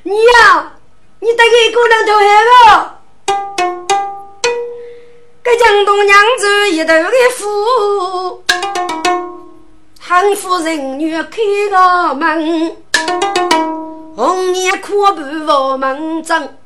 [0.03, 0.73] 你呀，
[1.21, 2.99] 你得给姑娘投海了。
[5.41, 8.43] 给江东娘子一头的福，
[9.97, 11.37] 汉夫人女开
[11.71, 12.75] 个门，
[14.17, 16.57] 红颜阔步我门正。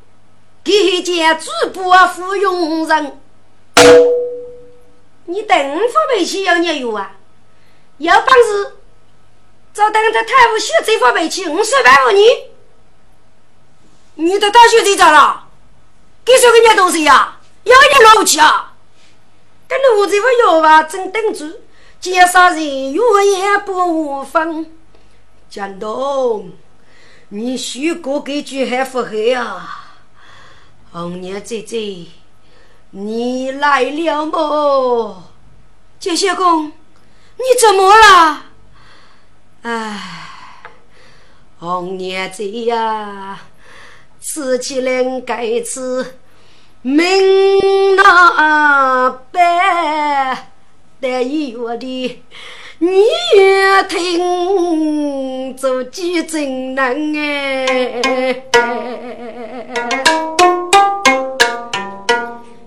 [0.64, 3.20] 一见主播芙蓉人，
[5.26, 7.12] 你等副背起要你有啊？
[8.00, 8.77] 要本事，
[9.78, 12.36] 找等着太傅学这副背起五十万五年。
[14.16, 15.50] 你的大学在咋了？
[16.26, 17.38] 给谁给你东西呀？
[17.64, 18.74] 要你老气啊！
[19.68, 21.62] 跟奴这副药吧，真等住，
[22.00, 24.76] 介绍人越也不分。
[25.48, 26.54] 江东，
[27.30, 29.94] 你许过给句还不黑啊？
[30.92, 32.08] 红娘姐姐，
[32.90, 35.24] 你来了么？
[36.00, 38.47] 杰小公，你怎么了？
[39.70, 40.00] 哎，
[41.60, 43.38] 红娘姐呀，
[44.22, 46.16] 死起来该次
[46.82, 50.38] 命那般
[51.02, 52.24] 得意我的。
[52.80, 53.04] 你
[53.90, 58.46] 听，做几真难哎！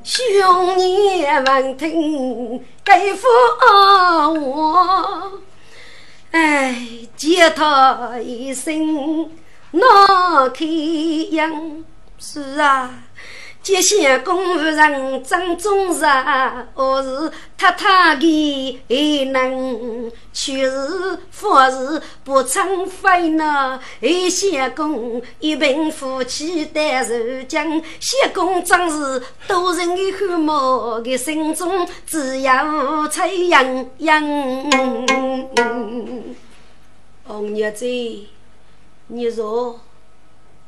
[0.05, 3.27] 兄爷们听，该服
[4.39, 5.41] 我。
[6.31, 6.77] 哎，
[7.17, 9.29] 借他一生
[9.73, 10.65] 闹开
[11.31, 11.85] 阳，
[12.19, 12.91] 是啊。
[13.63, 16.03] 这些公务人真忠实，
[16.75, 23.79] 我是太太的能，却是凡事不称非呢。
[24.01, 27.15] 一些公一贫夫妻单受
[27.47, 34.23] 将，谢公真是多人的汗毛，的心中只有彩洋洋。
[37.25, 37.85] 红日子，
[39.09, 39.79] 你说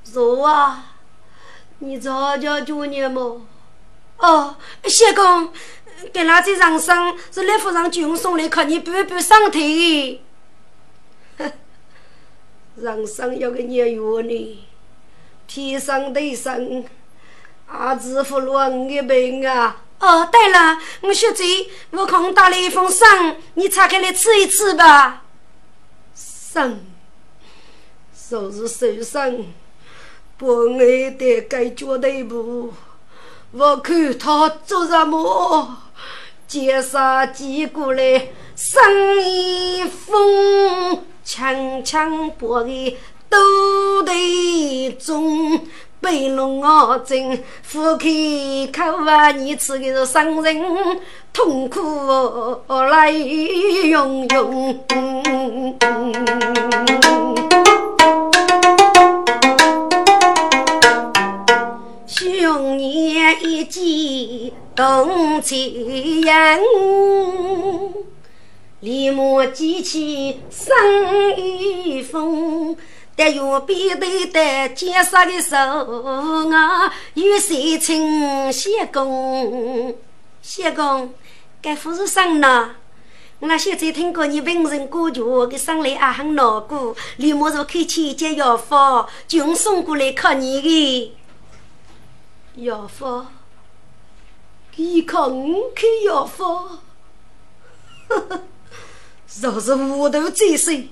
[0.05, 0.92] 说啊！
[1.85, 3.45] 你早叫叫你么？
[4.19, 5.53] 哦，谢公，
[6.13, 10.23] 给那在上生是来府上军送来看你搬搬身体。
[11.39, 11.53] 哼，
[12.81, 14.65] 上生要个年月呢，
[15.49, 16.85] 天生地生，
[17.67, 19.83] 儿子福乱的病啊！
[19.99, 21.45] 哦，对了，我学姐
[21.91, 23.05] 悟空带了一封信，
[23.55, 25.25] 你拆开来吃一吃吧。
[26.15, 26.87] 信，
[28.15, 29.53] 说是手生。
[30.37, 32.73] 不爱的该脚的步，
[33.53, 35.77] 我看他做什么？
[36.49, 42.99] 介绍几过来，生意风，强强把的
[43.31, 45.61] 都得中，
[46.01, 50.63] 被龙啊真，夫妻口啊，你吃的是伤人，
[51.33, 51.81] 痛苦
[52.69, 54.81] 来涌涌。
[62.23, 66.61] 兄年一见动情人，
[68.79, 70.73] 立马记起生
[71.37, 72.77] 一封，
[73.17, 79.93] 但愿别对待结杀的手啊，有谁请谢公？
[80.41, 81.13] 谢公，
[81.61, 82.77] 该不是生呢？
[83.41, 85.21] 我现在听过你文人歌曲，
[85.51, 91.17] 给生来也很难过，立马就开千间药房，就送过来看你的。
[92.57, 93.29] 药方，
[94.77, 96.81] 你看五开药方，
[99.41, 100.87] 若是无头再生，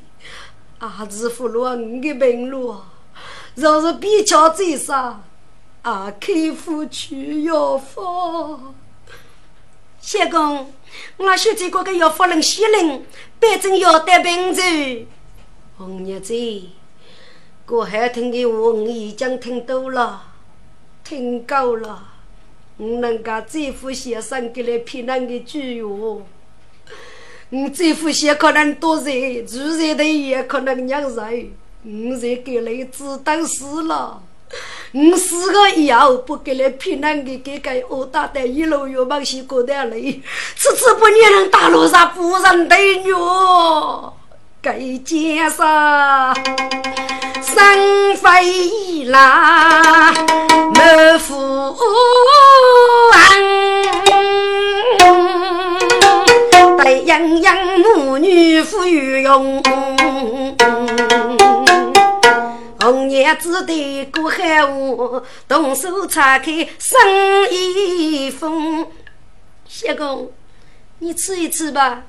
[0.78, 2.76] 儿子俘虏五个病路；
[3.56, 5.22] 若是比较再生，
[5.82, 8.74] 啊，开夫去药方。
[10.00, 10.72] 谢公，
[11.18, 13.04] 我学这个个药方能吸人，
[13.38, 14.62] 保证药得病走。
[15.76, 16.34] 红日子，
[17.66, 20.29] 过海听的话，我已经听多了。
[21.10, 22.04] 听够了，
[22.76, 26.22] 我能够这副先生给来骗那个句哦。
[27.50, 31.50] 我这副先可能多人，住人的也可能两人，
[31.82, 34.22] 我在给来只等死了。
[34.92, 40.00] 我死个以后不给来骗那个给个恶大的一路又往西过的来，
[40.54, 43.12] 此次不你能大路上不认得女，
[44.62, 46.32] 该见啥？
[47.52, 50.12] 生飞啦，
[50.72, 51.82] 满腹恨，
[56.76, 59.60] 对养养母女富裕用。
[62.80, 67.00] 红娘子的过海河，动手拆开生
[67.50, 68.86] 一封。
[69.66, 70.30] 谢公，
[71.00, 72.04] 你吃一吃吧，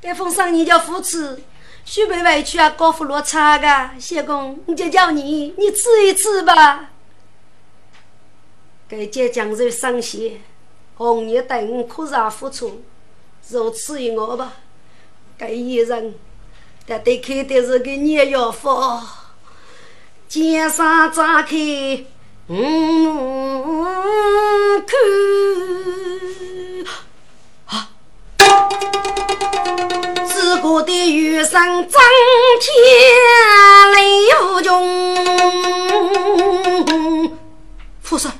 [0.00, 1.38] 这封上你叫扶持。
[1.84, 6.90] 许被委屈啊，高富落差个，谢公，你就叫你，你吃一吃吧。
[8.88, 10.40] 该接江州上线，
[10.94, 12.82] 红叶等可上付出，
[13.48, 14.52] 就吃一我吧。
[15.36, 16.14] 该一人，
[16.86, 19.06] 但得开的是个年药方，
[20.28, 21.56] 肩上扎开，
[22.48, 23.26] 嗯，
[24.86, 24.96] 看。
[30.26, 32.00] 自古的余生增
[32.60, 32.72] 添
[33.92, 34.70] 泪无穷。
[38.02, 38.32] 夫人，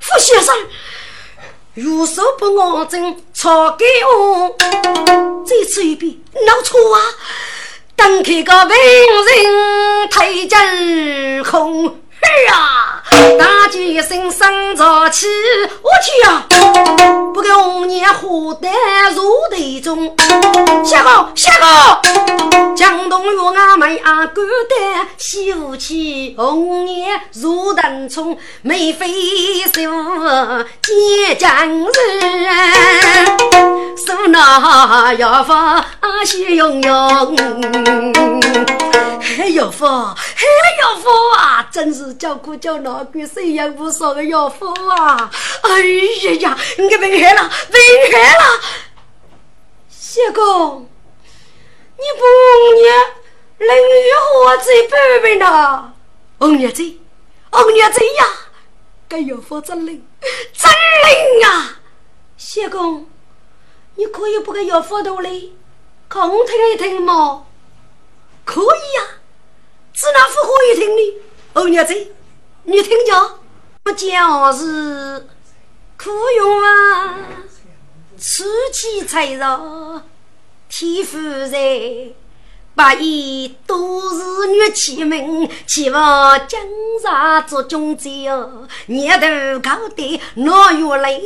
[0.00, 0.54] 傅先生，
[1.74, 4.54] 如手不我正，错给我。
[5.44, 6.14] 再次一遍，
[6.46, 7.00] 闹错啊！
[7.96, 10.58] 等开个病人推进
[11.44, 11.98] 空。
[12.52, 13.02] 啊！
[13.38, 15.26] 大吉声声早起，
[15.82, 16.46] 我去呀！
[17.32, 18.20] 不个红颜花
[18.60, 20.14] 旦入队中，
[20.84, 22.00] 下个下个，
[22.76, 24.76] 江东月阿妹阿哥的
[25.16, 29.08] 西湖起，红颜入灯中，眉飞
[29.72, 31.90] 色舞见江人，
[33.96, 35.84] 手拿药方
[36.24, 37.34] 喜洋洋。
[39.36, 40.46] 嘿，药方，嘿，
[40.80, 45.30] 药方啊，真是叫苦叫难，跟谁也无说的药方啊！
[45.62, 48.60] 哎呀呀，你给危害了，危害了！
[49.88, 50.88] 谢公，
[51.96, 52.96] 你不红娘，
[53.58, 55.92] 冷雨何在半边呢？
[56.38, 56.96] 红娘子，
[57.50, 58.26] 红娘子呀，
[59.08, 60.06] 该药方真灵，
[60.52, 61.80] 真灵啊！
[62.36, 63.08] 谢公，
[63.96, 65.30] 你可以把个药方拿来，
[66.08, 67.46] 空听一听吗？
[68.44, 68.64] 可以
[68.98, 69.02] 呀，
[69.94, 71.22] 只那副可以听的。
[71.54, 71.94] 哦娘子，
[72.64, 73.38] 你听着，
[73.84, 75.28] 我讲是。
[75.96, 77.16] 苦用啊，
[78.18, 80.02] 初起才热，
[80.68, 81.16] 天父
[81.48, 82.12] 在。
[82.76, 86.60] 八一都是女器门，期望江
[87.00, 88.66] 上做中贼哦。
[88.86, 91.20] 年头高低闹月来，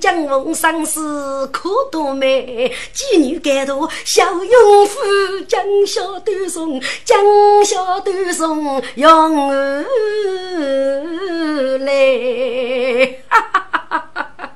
[0.00, 2.74] 江风生死可多美。
[2.94, 4.98] 妓女改头小勇夫，
[5.46, 7.18] 江小端送，江
[7.64, 9.84] 小端送永儿
[11.80, 13.18] 来。
[13.28, 14.51] 哈哈哈哈！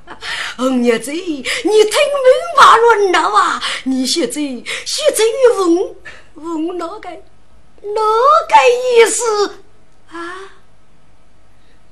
[0.56, 3.62] 红娘子，你听明白了了啊？
[3.84, 5.24] 你现在现在
[5.56, 5.96] 问
[6.34, 8.00] 问哪个哪
[8.48, 8.54] 个
[8.98, 9.54] 意思
[10.10, 10.52] 啊？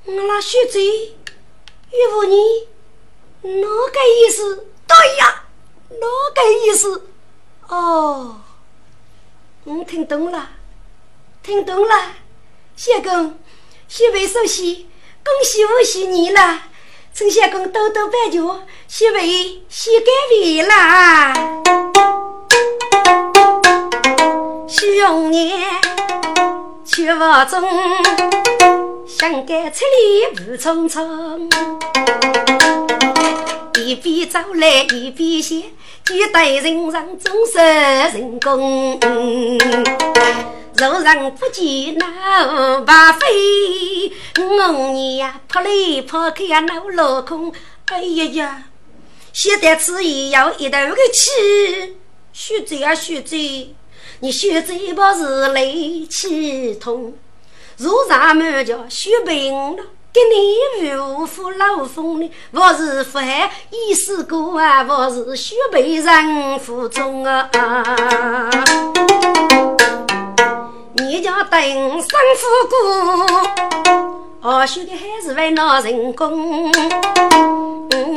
[0.05, 2.67] 我那学在又问你
[3.41, 4.67] 哪个意思？
[4.87, 5.45] 对呀，
[5.89, 7.09] 哪个意思？
[7.67, 8.41] 哦，
[9.63, 10.49] 我听懂了，
[11.41, 12.13] 听懂了。
[12.75, 13.39] 谢公，
[13.87, 14.89] 谢位首席，
[15.23, 16.63] 恭喜恭喜你了。
[17.17, 18.59] 陈相公多多拜酒，
[18.89, 21.33] 谢位谢干位啦！
[24.67, 25.57] 徐永年
[26.83, 27.63] 去房中，
[29.07, 31.49] 想干出里雾匆匆，
[33.79, 35.57] 一边走来一边想，
[36.03, 38.99] 几代人上终是成功。
[40.77, 44.11] 路上不见那白飞，
[44.43, 45.69] 我你呀跑来
[46.05, 47.53] 跑去呀闹落空。
[47.85, 48.63] 哎呀呀，
[49.31, 51.95] 现在此也要一头个气，
[52.33, 53.73] 学嘴啊学嘴，
[54.19, 57.13] 你学嘴不是累气痛。
[57.77, 68.51] 如上满脚学病了，给你无福老风呢，我是福海一思过啊，我是学被人负重啊啊。
[70.97, 73.41] 你家等生富过，
[74.41, 76.71] 二兄弟还是为闹成功。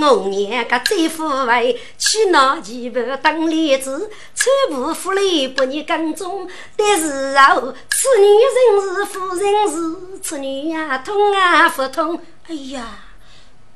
[0.01, 6.49] 我年个最富为去拿几百当例子，全部福利不你耕种。
[6.77, 12.21] 但是哦，此女人是夫人是，此女呀痛啊不痛？
[12.49, 12.87] 哎呀，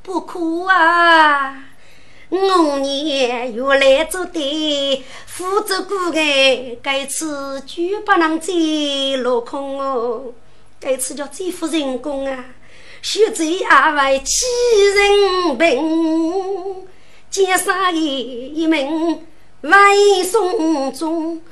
[0.04, 1.56] 不哭啊！
[2.32, 8.50] 我年原来做的，负责过的，该次就不能再
[9.18, 10.32] 落空哦。
[10.80, 12.46] 该次叫最负人工啊，
[13.02, 14.46] 学在阿外欺
[14.94, 16.86] 人病，
[17.30, 19.20] 奸杀的一门
[19.60, 21.42] 万送中。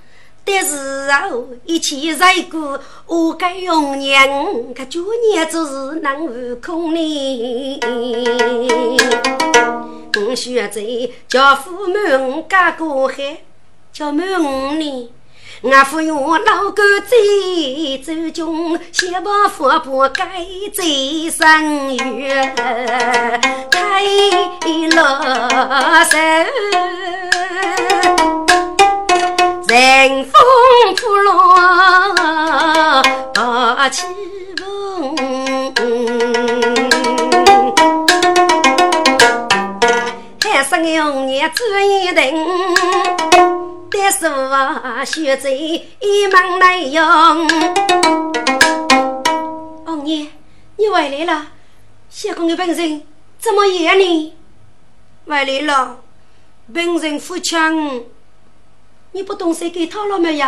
[0.43, 7.81] 但是哦，一切在过，我该用娘，可九年就是能悟空呢。
[10.17, 10.83] 我学在
[11.29, 13.43] 叫父母家过海，
[13.93, 15.09] 叫满五年。
[15.63, 17.17] 我父用老狗在
[18.03, 20.25] 走中，先把父母盖
[20.73, 20.83] 在
[21.31, 22.55] 生月，
[23.71, 24.03] 开
[24.97, 26.17] 了手。
[29.69, 30.25] 人
[41.01, 42.35] 还生用年做一人，
[43.91, 47.03] 但是我学在一门内用。
[49.87, 50.27] 王爷，
[50.77, 51.47] 你回来了，
[52.11, 53.03] 相公的本人
[53.39, 54.35] 怎么样呢？
[55.27, 56.03] 回来了，
[56.71, 58.03] 本人富强。
[59.13, 60.47] 你不懂谁给他了没有？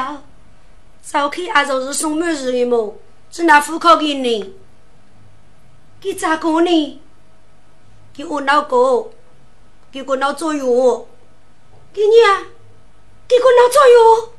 [1.00, 2.98] 早开阿就是送满日的么？
[3.30, 4.52] 是拿户口给你？
[5.98, 7.00] 给咋个呢？
[8.12, 9.10] 给我老公，
[9.92, 11.08] 给我老左右。
[11.92, 12.42] 给你啊？
[13.28, 14.32] 给我老左右？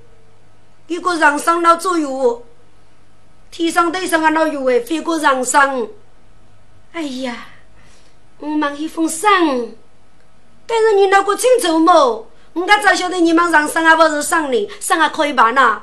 [0.87, 2.43] 给我上上老左右。
[3.51, 5.87] 天上地上啊老右哎，飞过上上。
[6.91, 7.47] 哎呀，
[8.39, 9.77] 我忙一封信，
[10.65, 12.27] 但是你那个清楚么？
[12.53, 15.81] 我咋晓得你们上山啊不是上林，上啊可以办呐？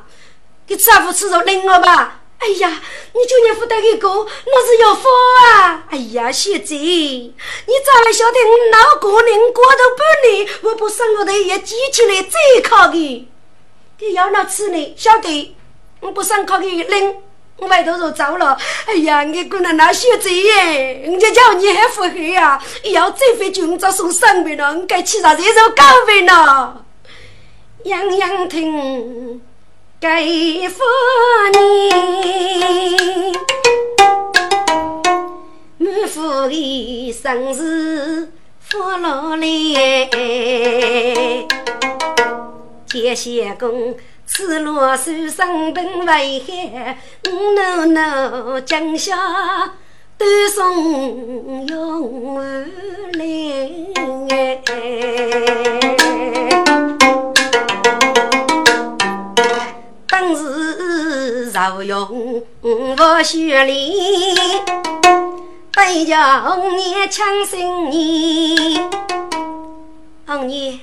[0.67, 2.20] 你吃啊不吃肉领了吧？
[2.41, 2.81] 哎呀，
[3.13, 4.09] 你就你负担一个，
[4.47, 5.13] 那是要疯
[5.45, 5.85] 啊！
[5.91, 7.33] 哎呀，小姐，你
[7.85, 13.29] 咋还晓得我脑壳灵过头半年，我不生个头也记起来最靠的。
[13.99, 14.95] 你要那吃呢？
[14.97, 15.55] 晓得，
[16.01, 17.17] 我不生靠的领，
[17.59, 18.57] 我外头就走了。
[18.87, 22.59] 哎呀，你姑娘那小姐耶，人家叫你还腹黑啊！
[22.85, 26.87] 要这回就早送生病了，我该吃啥这首高飞呢？
[27.85, 29.43] 样样听。
[30.01, 30.83] 给夫
[31.53, 31.61] 人，
[35.77, 39.47] 满腹的生事福劳来，
[42.87, 43.95] 接些功，
[44.25, 46.97] 此罗手生本为海，
[47.31, 49.15] 我努江下
[50.17, 52.71] 断送永安
[53.19, 53.21] 来。
[60.21, 64.35] 当时受用我血里，
[65.73, 68.91] 背着红颜抢生年。
[70.27, 70.79] 红颜，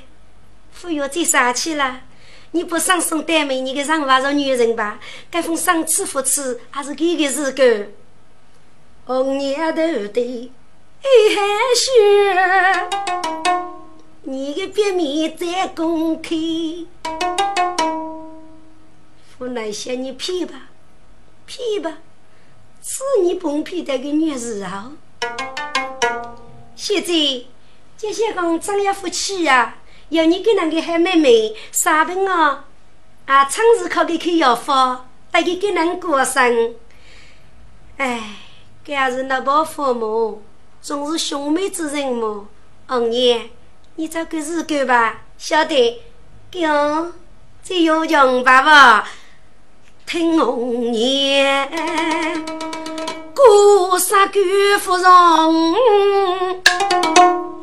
[0.81, 2.01] 不要再杀气了！
[2.49, 4.99] 你不上送单妹，你个上娃是女人吧？
[5.29, 7.89] 该封上吃不吃，还是给个是个
[9.05, 9.75] 红颜头
[10.07, 10.51] 的一
[11.35, 11.91] 汗血，
[14.23, 16.35] 你的表面再公开。
[19.39, 20.69] 我来向你骗吧，
[21.45, 21.99] 骗吧，
[22.81, 24.91] 是你崩骗的个女子啊！
[26.75, 27.13] 现在
[27.95, 29.75] 这些讲张家夫妻呀，
[30.09, 32.65] 要你给那个好妹妹杀病啊，
[33.27, 36.73] 啊，长时靠给开药方，带给给人过生。
[37.97, 38.38] 哎，
[38.83, 40.41] 这还是那帮父母，
[40.81, 42.47] 总是兄妹之人么？
[42.88, 43.51] 二爷，
[43.97, 46.01] 你找个日干吧，晓得？
[46.51, 47.13] 哥，
[47.63, 49.07] 这有用爸爸。
[50.09, 51.69] 听红颜，
[53.35, 54.39] 孤杀狗
[54.79, 55.05] 夫人，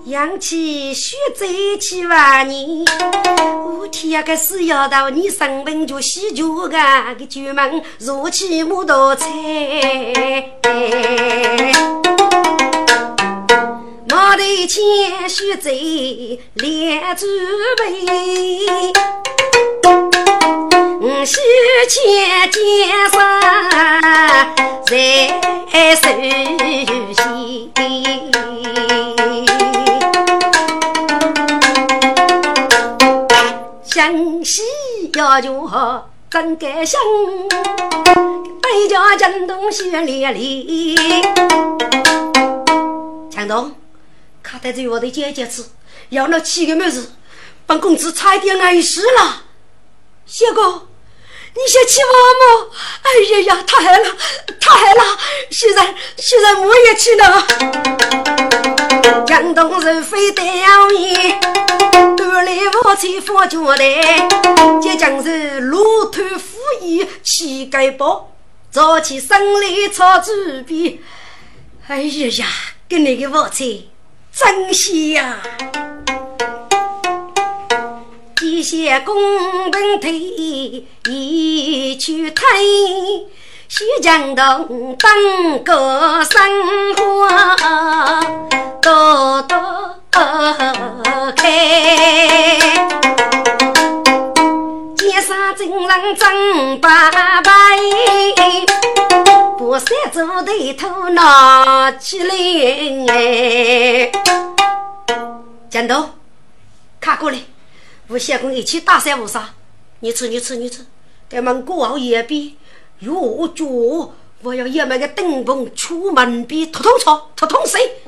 [0.04, 1.46] 扬起血债
[1.80, 2.84] 千万年。
[3.78, 6.68] 我天呀，个死丫头，你生病就洗脚个，
[7.18, 9.26] 个酒门如起木头菜。
[14.10, 15.70] 毛头前血债
[16.56, 17.26] 两准
[17.78, 18.92] 备。
[21.26, 21.38] 西
[21.86, 22.60] 前江
[23.10, 23.20] 山
[24.86, 24.94] 在
[25.96, 26.02] 手
[27.12, 27.70] 心，
[33.84, 34.62] 湘西
[35.12, 36.98] 要求好真敢想，
[38.62, 41.22] 北家江东血淋淋。
[43.30, 43.72] 强东，
[44.42, 45.66] 看得着我的姐姐吃，
[46.08, 47.12] 要那七个妹子，
[47.66, 49.42] 本公子差点碍事了。
[50.24, 50.80] 谢公，
[51.56, 52.08] 你想欺负
[52.40, 52.70] 我？
[53.02, 54.04] 哎呀呀，太害了，
[54.58, 55.18] 太害了！
[55.50, 57.46] 现在现在我也去了。
[59.24, 61.38] 江东人非得要命，
[62.16, 63.84] 赶来我才发觉的，
[64.82, 68.32] 这将是路途富裕乞丐包，
[68.72, 70.32] 早起生来操猪
[70.66, 71.00] 皮。
[71.86, 72.46] 哎呀呀，
[72.88, 73.64] 跟那个我才
[74.32, 75.38] 真香呀！
[78.44, 80.12] 一些公本退，
[81.08, 82.46] 一去退，
[83.68, 87.26] 徐江东当个生活
[88.82, 89.58] 多多
[91.34, 92.58] 开，
[94.96, 97.50] 街上真人真八百，
[99.56, 102.34] 不三走头头拿起来，
[105.70, 106.10] 江东，
[107.00, 107.38] 看过来。
[108.08, 109.54] 吴相公一起大三五杀，
[110.00, 110.84] 你吃你吃你吃，
[111.28, 112.58] 给们过后也比
[113.00, 113.64] 哟脚，
[114.42, 118.02] 我要要买个灯棚出门比秃头草秃头谁？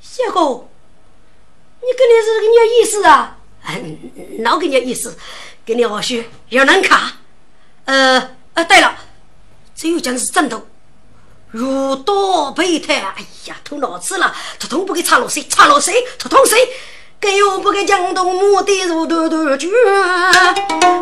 [0.00, 0.68] 相公，
[1.80, 3.38] 你跟你是个你意思啊？
[3.68, 5.16] 嗯哪个你意思？
[5.64, 7.12] 给你我说要能卡。
[7.84, 8.96] 呃呃，对了，
[9.74, 10.60] 这又讲是真的，
[11.50, 12.96] 如刀备胎。
[12.96, 16.58] 哎呀，头脑子了，秃头不给插落水，插落水，秃头谁？
[17.22, 19.70] 给我不给江东母的如头头卷，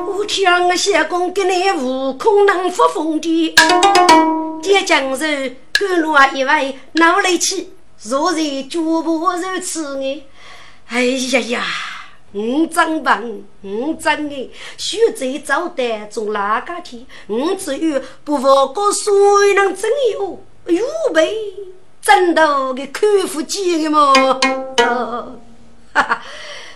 [0.06, 0.76] 我天啊！
[0.76, 3.54] 相公给你悟空能发疯的，
[4.62, 10.24] 这江人赶路啊一位闹来气，若在脚步如此呢？
[10.88, 11.64] 哎呀呀！
[12.32, 17.06] 我真笨，我真的学在早的做哪个天？
[17.28, 20.82] 我只有不放过所有人真有预
[21.14, 21.54] 备
[22.02, 24.12] 战斗的克服机的嘛。
[25.92, 26.22] 哈哈，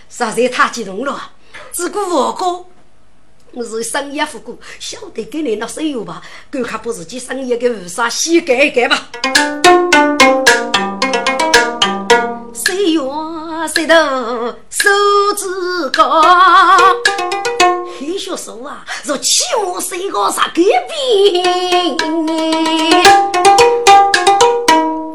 [0.09, 1.31] 实在太激动了。
[1.71, 2.65] 只顾我哥，
[3.53, 6.21] 我是生意富过，晓得给你那谁有吧？
[6.51, 9.07] 赶快把自己生意给为啥先改一改吧。
[12.53, 14.89] 谁哟谁的手
[15.35, 16.21] 指高？
[17.99, 21.97] 黑学手啊，若起码谁个啥改变？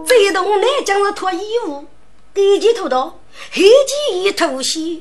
[0.07, 1.85] 这一栋南将是脱衣服，
[2.33, 3.19] 低级头刀，
[3.53, 4.99] 黑级一头血。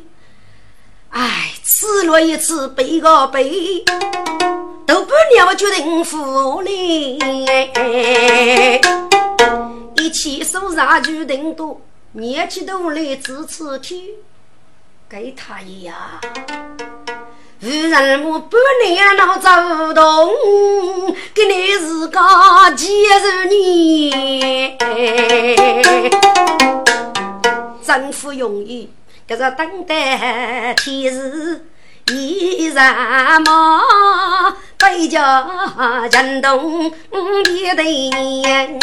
[1.09, 3.83] 哎，吃了一次背个背，
[4.85, 7.17] 都不了决定负哩。
[9.95, 14.01] 一起手上决定多，年纪多来支持天，
[15.09, 15.95] 给他一样。
[17.61, 19.49] 为什么半年闹走
[19.93, 20.33] 动？
[21.33, 22.19] 给你是个
[22.75, 24.77] 几十年？
[27.89, 28.87] 政府容易，
[29.27, 31.65] 可是等待天时
[32.11, 33.81] 依然么？
[34.77, 38.79] 北家江东一对年。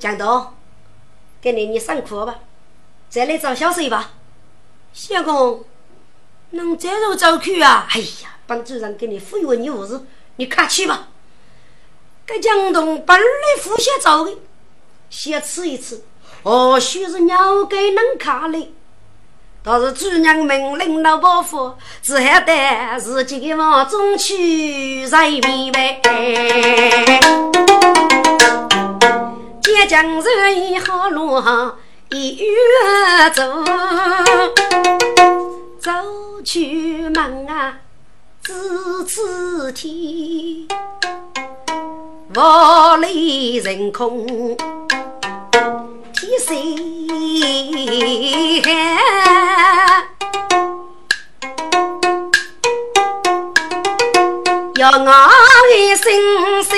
[0.00, 0.48] 江东，
[1.40, 2.40] 给你你上课吧，
[3.08, 4.10] 再来找小水吧。
[4.92, 5.64] 相公，
[6.50, 7.86] 能再入走去啊？
[7.88, 10.00] 哎呀，帮主任给你忽悠你五日，
[10.34, 11.06] 你客气吧。
[12.26, 14.36] 给江东本来富些早的，
[15.10, 16.04] 先吃一次，
[16.44, 18.72] 或许是鸟给能看嘞。
[19.62, 26.00] 倒是主娘们领了包袱，只还得自己往中去才明白。
[29.60, 31.76] 见江人一好路哈。
[32.12, 33.64] 一月走，
[35.78, 35.90] 走
[36.42, 37.78] 去忙啊，
[38.42, 40.66] 支支天，
[42.34, 44.56] 万里人空，
[46.20, 46.54] 天色
[54.76, 55.10] 要我
[55.74, 56.12] 一声
[56.62, 56.70] 声。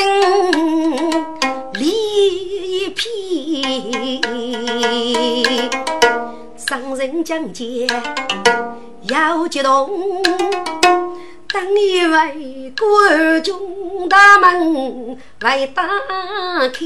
[6.57, 7.89] 上人讲解
[9.09, 9.91] 要激动，
[11.53, 13.55] 等一位官军
[14.09, 15.83] 大门来打
[16.73, 16.81] 开，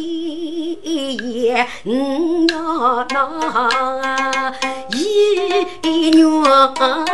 [1.85, 4.53] 五要那
[4.91, 6.27] 一月
[6.75, 7.07] 半，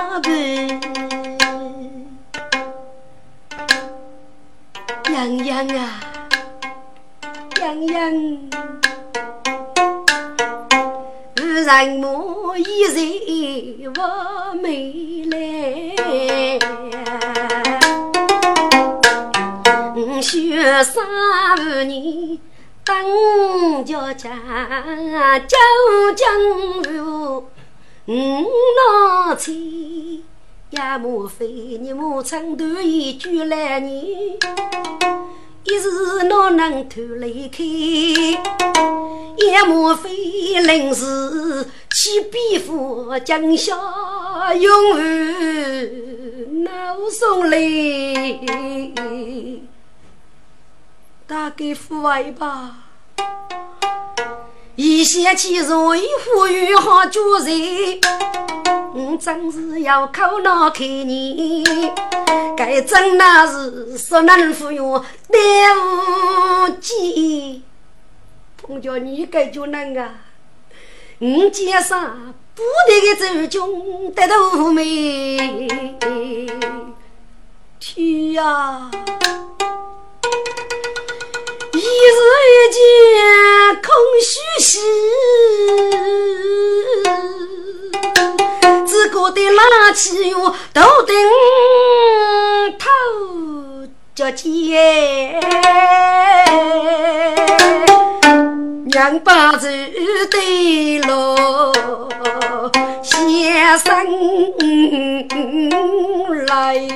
[5.13, 6.01] 洋洋啊，
[7.61, 7.93] 洋洋。
[11.65, 14.01] 人母一人不
[14.61, 15.39] 美来，
[20.33, 21.05] 学三
[21.59, 22.39] 五年
[22.83, 24.31] 当家家，
[25.41, 25.59] 九
[26.17, 26.27] 江
[26.95, 27.49] 路
[28.07, 28.47] 五
[28.79, 29.53] 老车，
[30.71, 34.39] 也莫非你母曾断一句来你。
[35.65, 37.63] 一时哪能偷来开？
[39.37, 40.09] 也莫非
[40.63, 43.77] 临时起笔锋，江下
[44.55, 47.59] 永远闹送来？
[51.33, 52.77] 大概父爱吧。
[54.77, 57.99] 一想起若一呼吁好主人，
[58.93, 61.65] 我真是要靠脑看你。
[62.55, 67.63] 该真那是说能服用难无计，
[68.59, 70.11] 碰着你该就能啊！
[71.19, 75.67] 我肩上不得个周军得头美，
[77.81, 78.91] 天呀！
[81.93, 81.95] 日
[82.49, 82.81] 一见
[83.83, 83.89] 空
[84.21, 84.31] 虚
[84.61, 84.71] 兮，
[88.87, 89.61] 只觉得冷
[89.95, 90.35] 气哟
[90.73, 91.15] 头顶
[92.79, 92.87] 头
[94.15, 95.41] 脚尖，
[98.87, 99.67] 娘把子
[100.31, 101.73] 对喽
[103.03, 103.89] 先生
[106.47, 106.89] 来，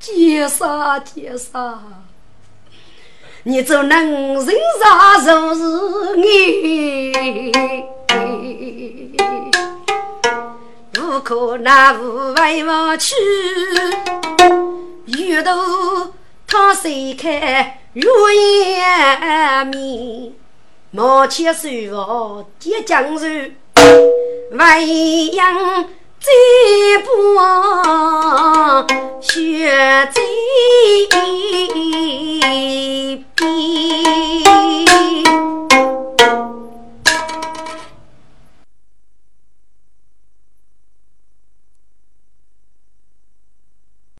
[0.00, 1.78] 接啥接啥。
[3.44, 4.46] 你怎能人
[4.82, 7.12] 啥如是你？
[10.92, 13.14] 不可那无为忘去，
[15.06, 15.52] 玉头
[16.46, 20.32] 汤水开如烟灭，
[20.90, 23.56] 毛切手房叠江水，
[24.52, 24.80] 万
[25.32, 25.86] 阳
[26.20, 26.30] 再
[27.04, 27.08] 不
[29.20, 29.68] 学，
[30.12, 30.20] 再
[33.34, 33.48] 别。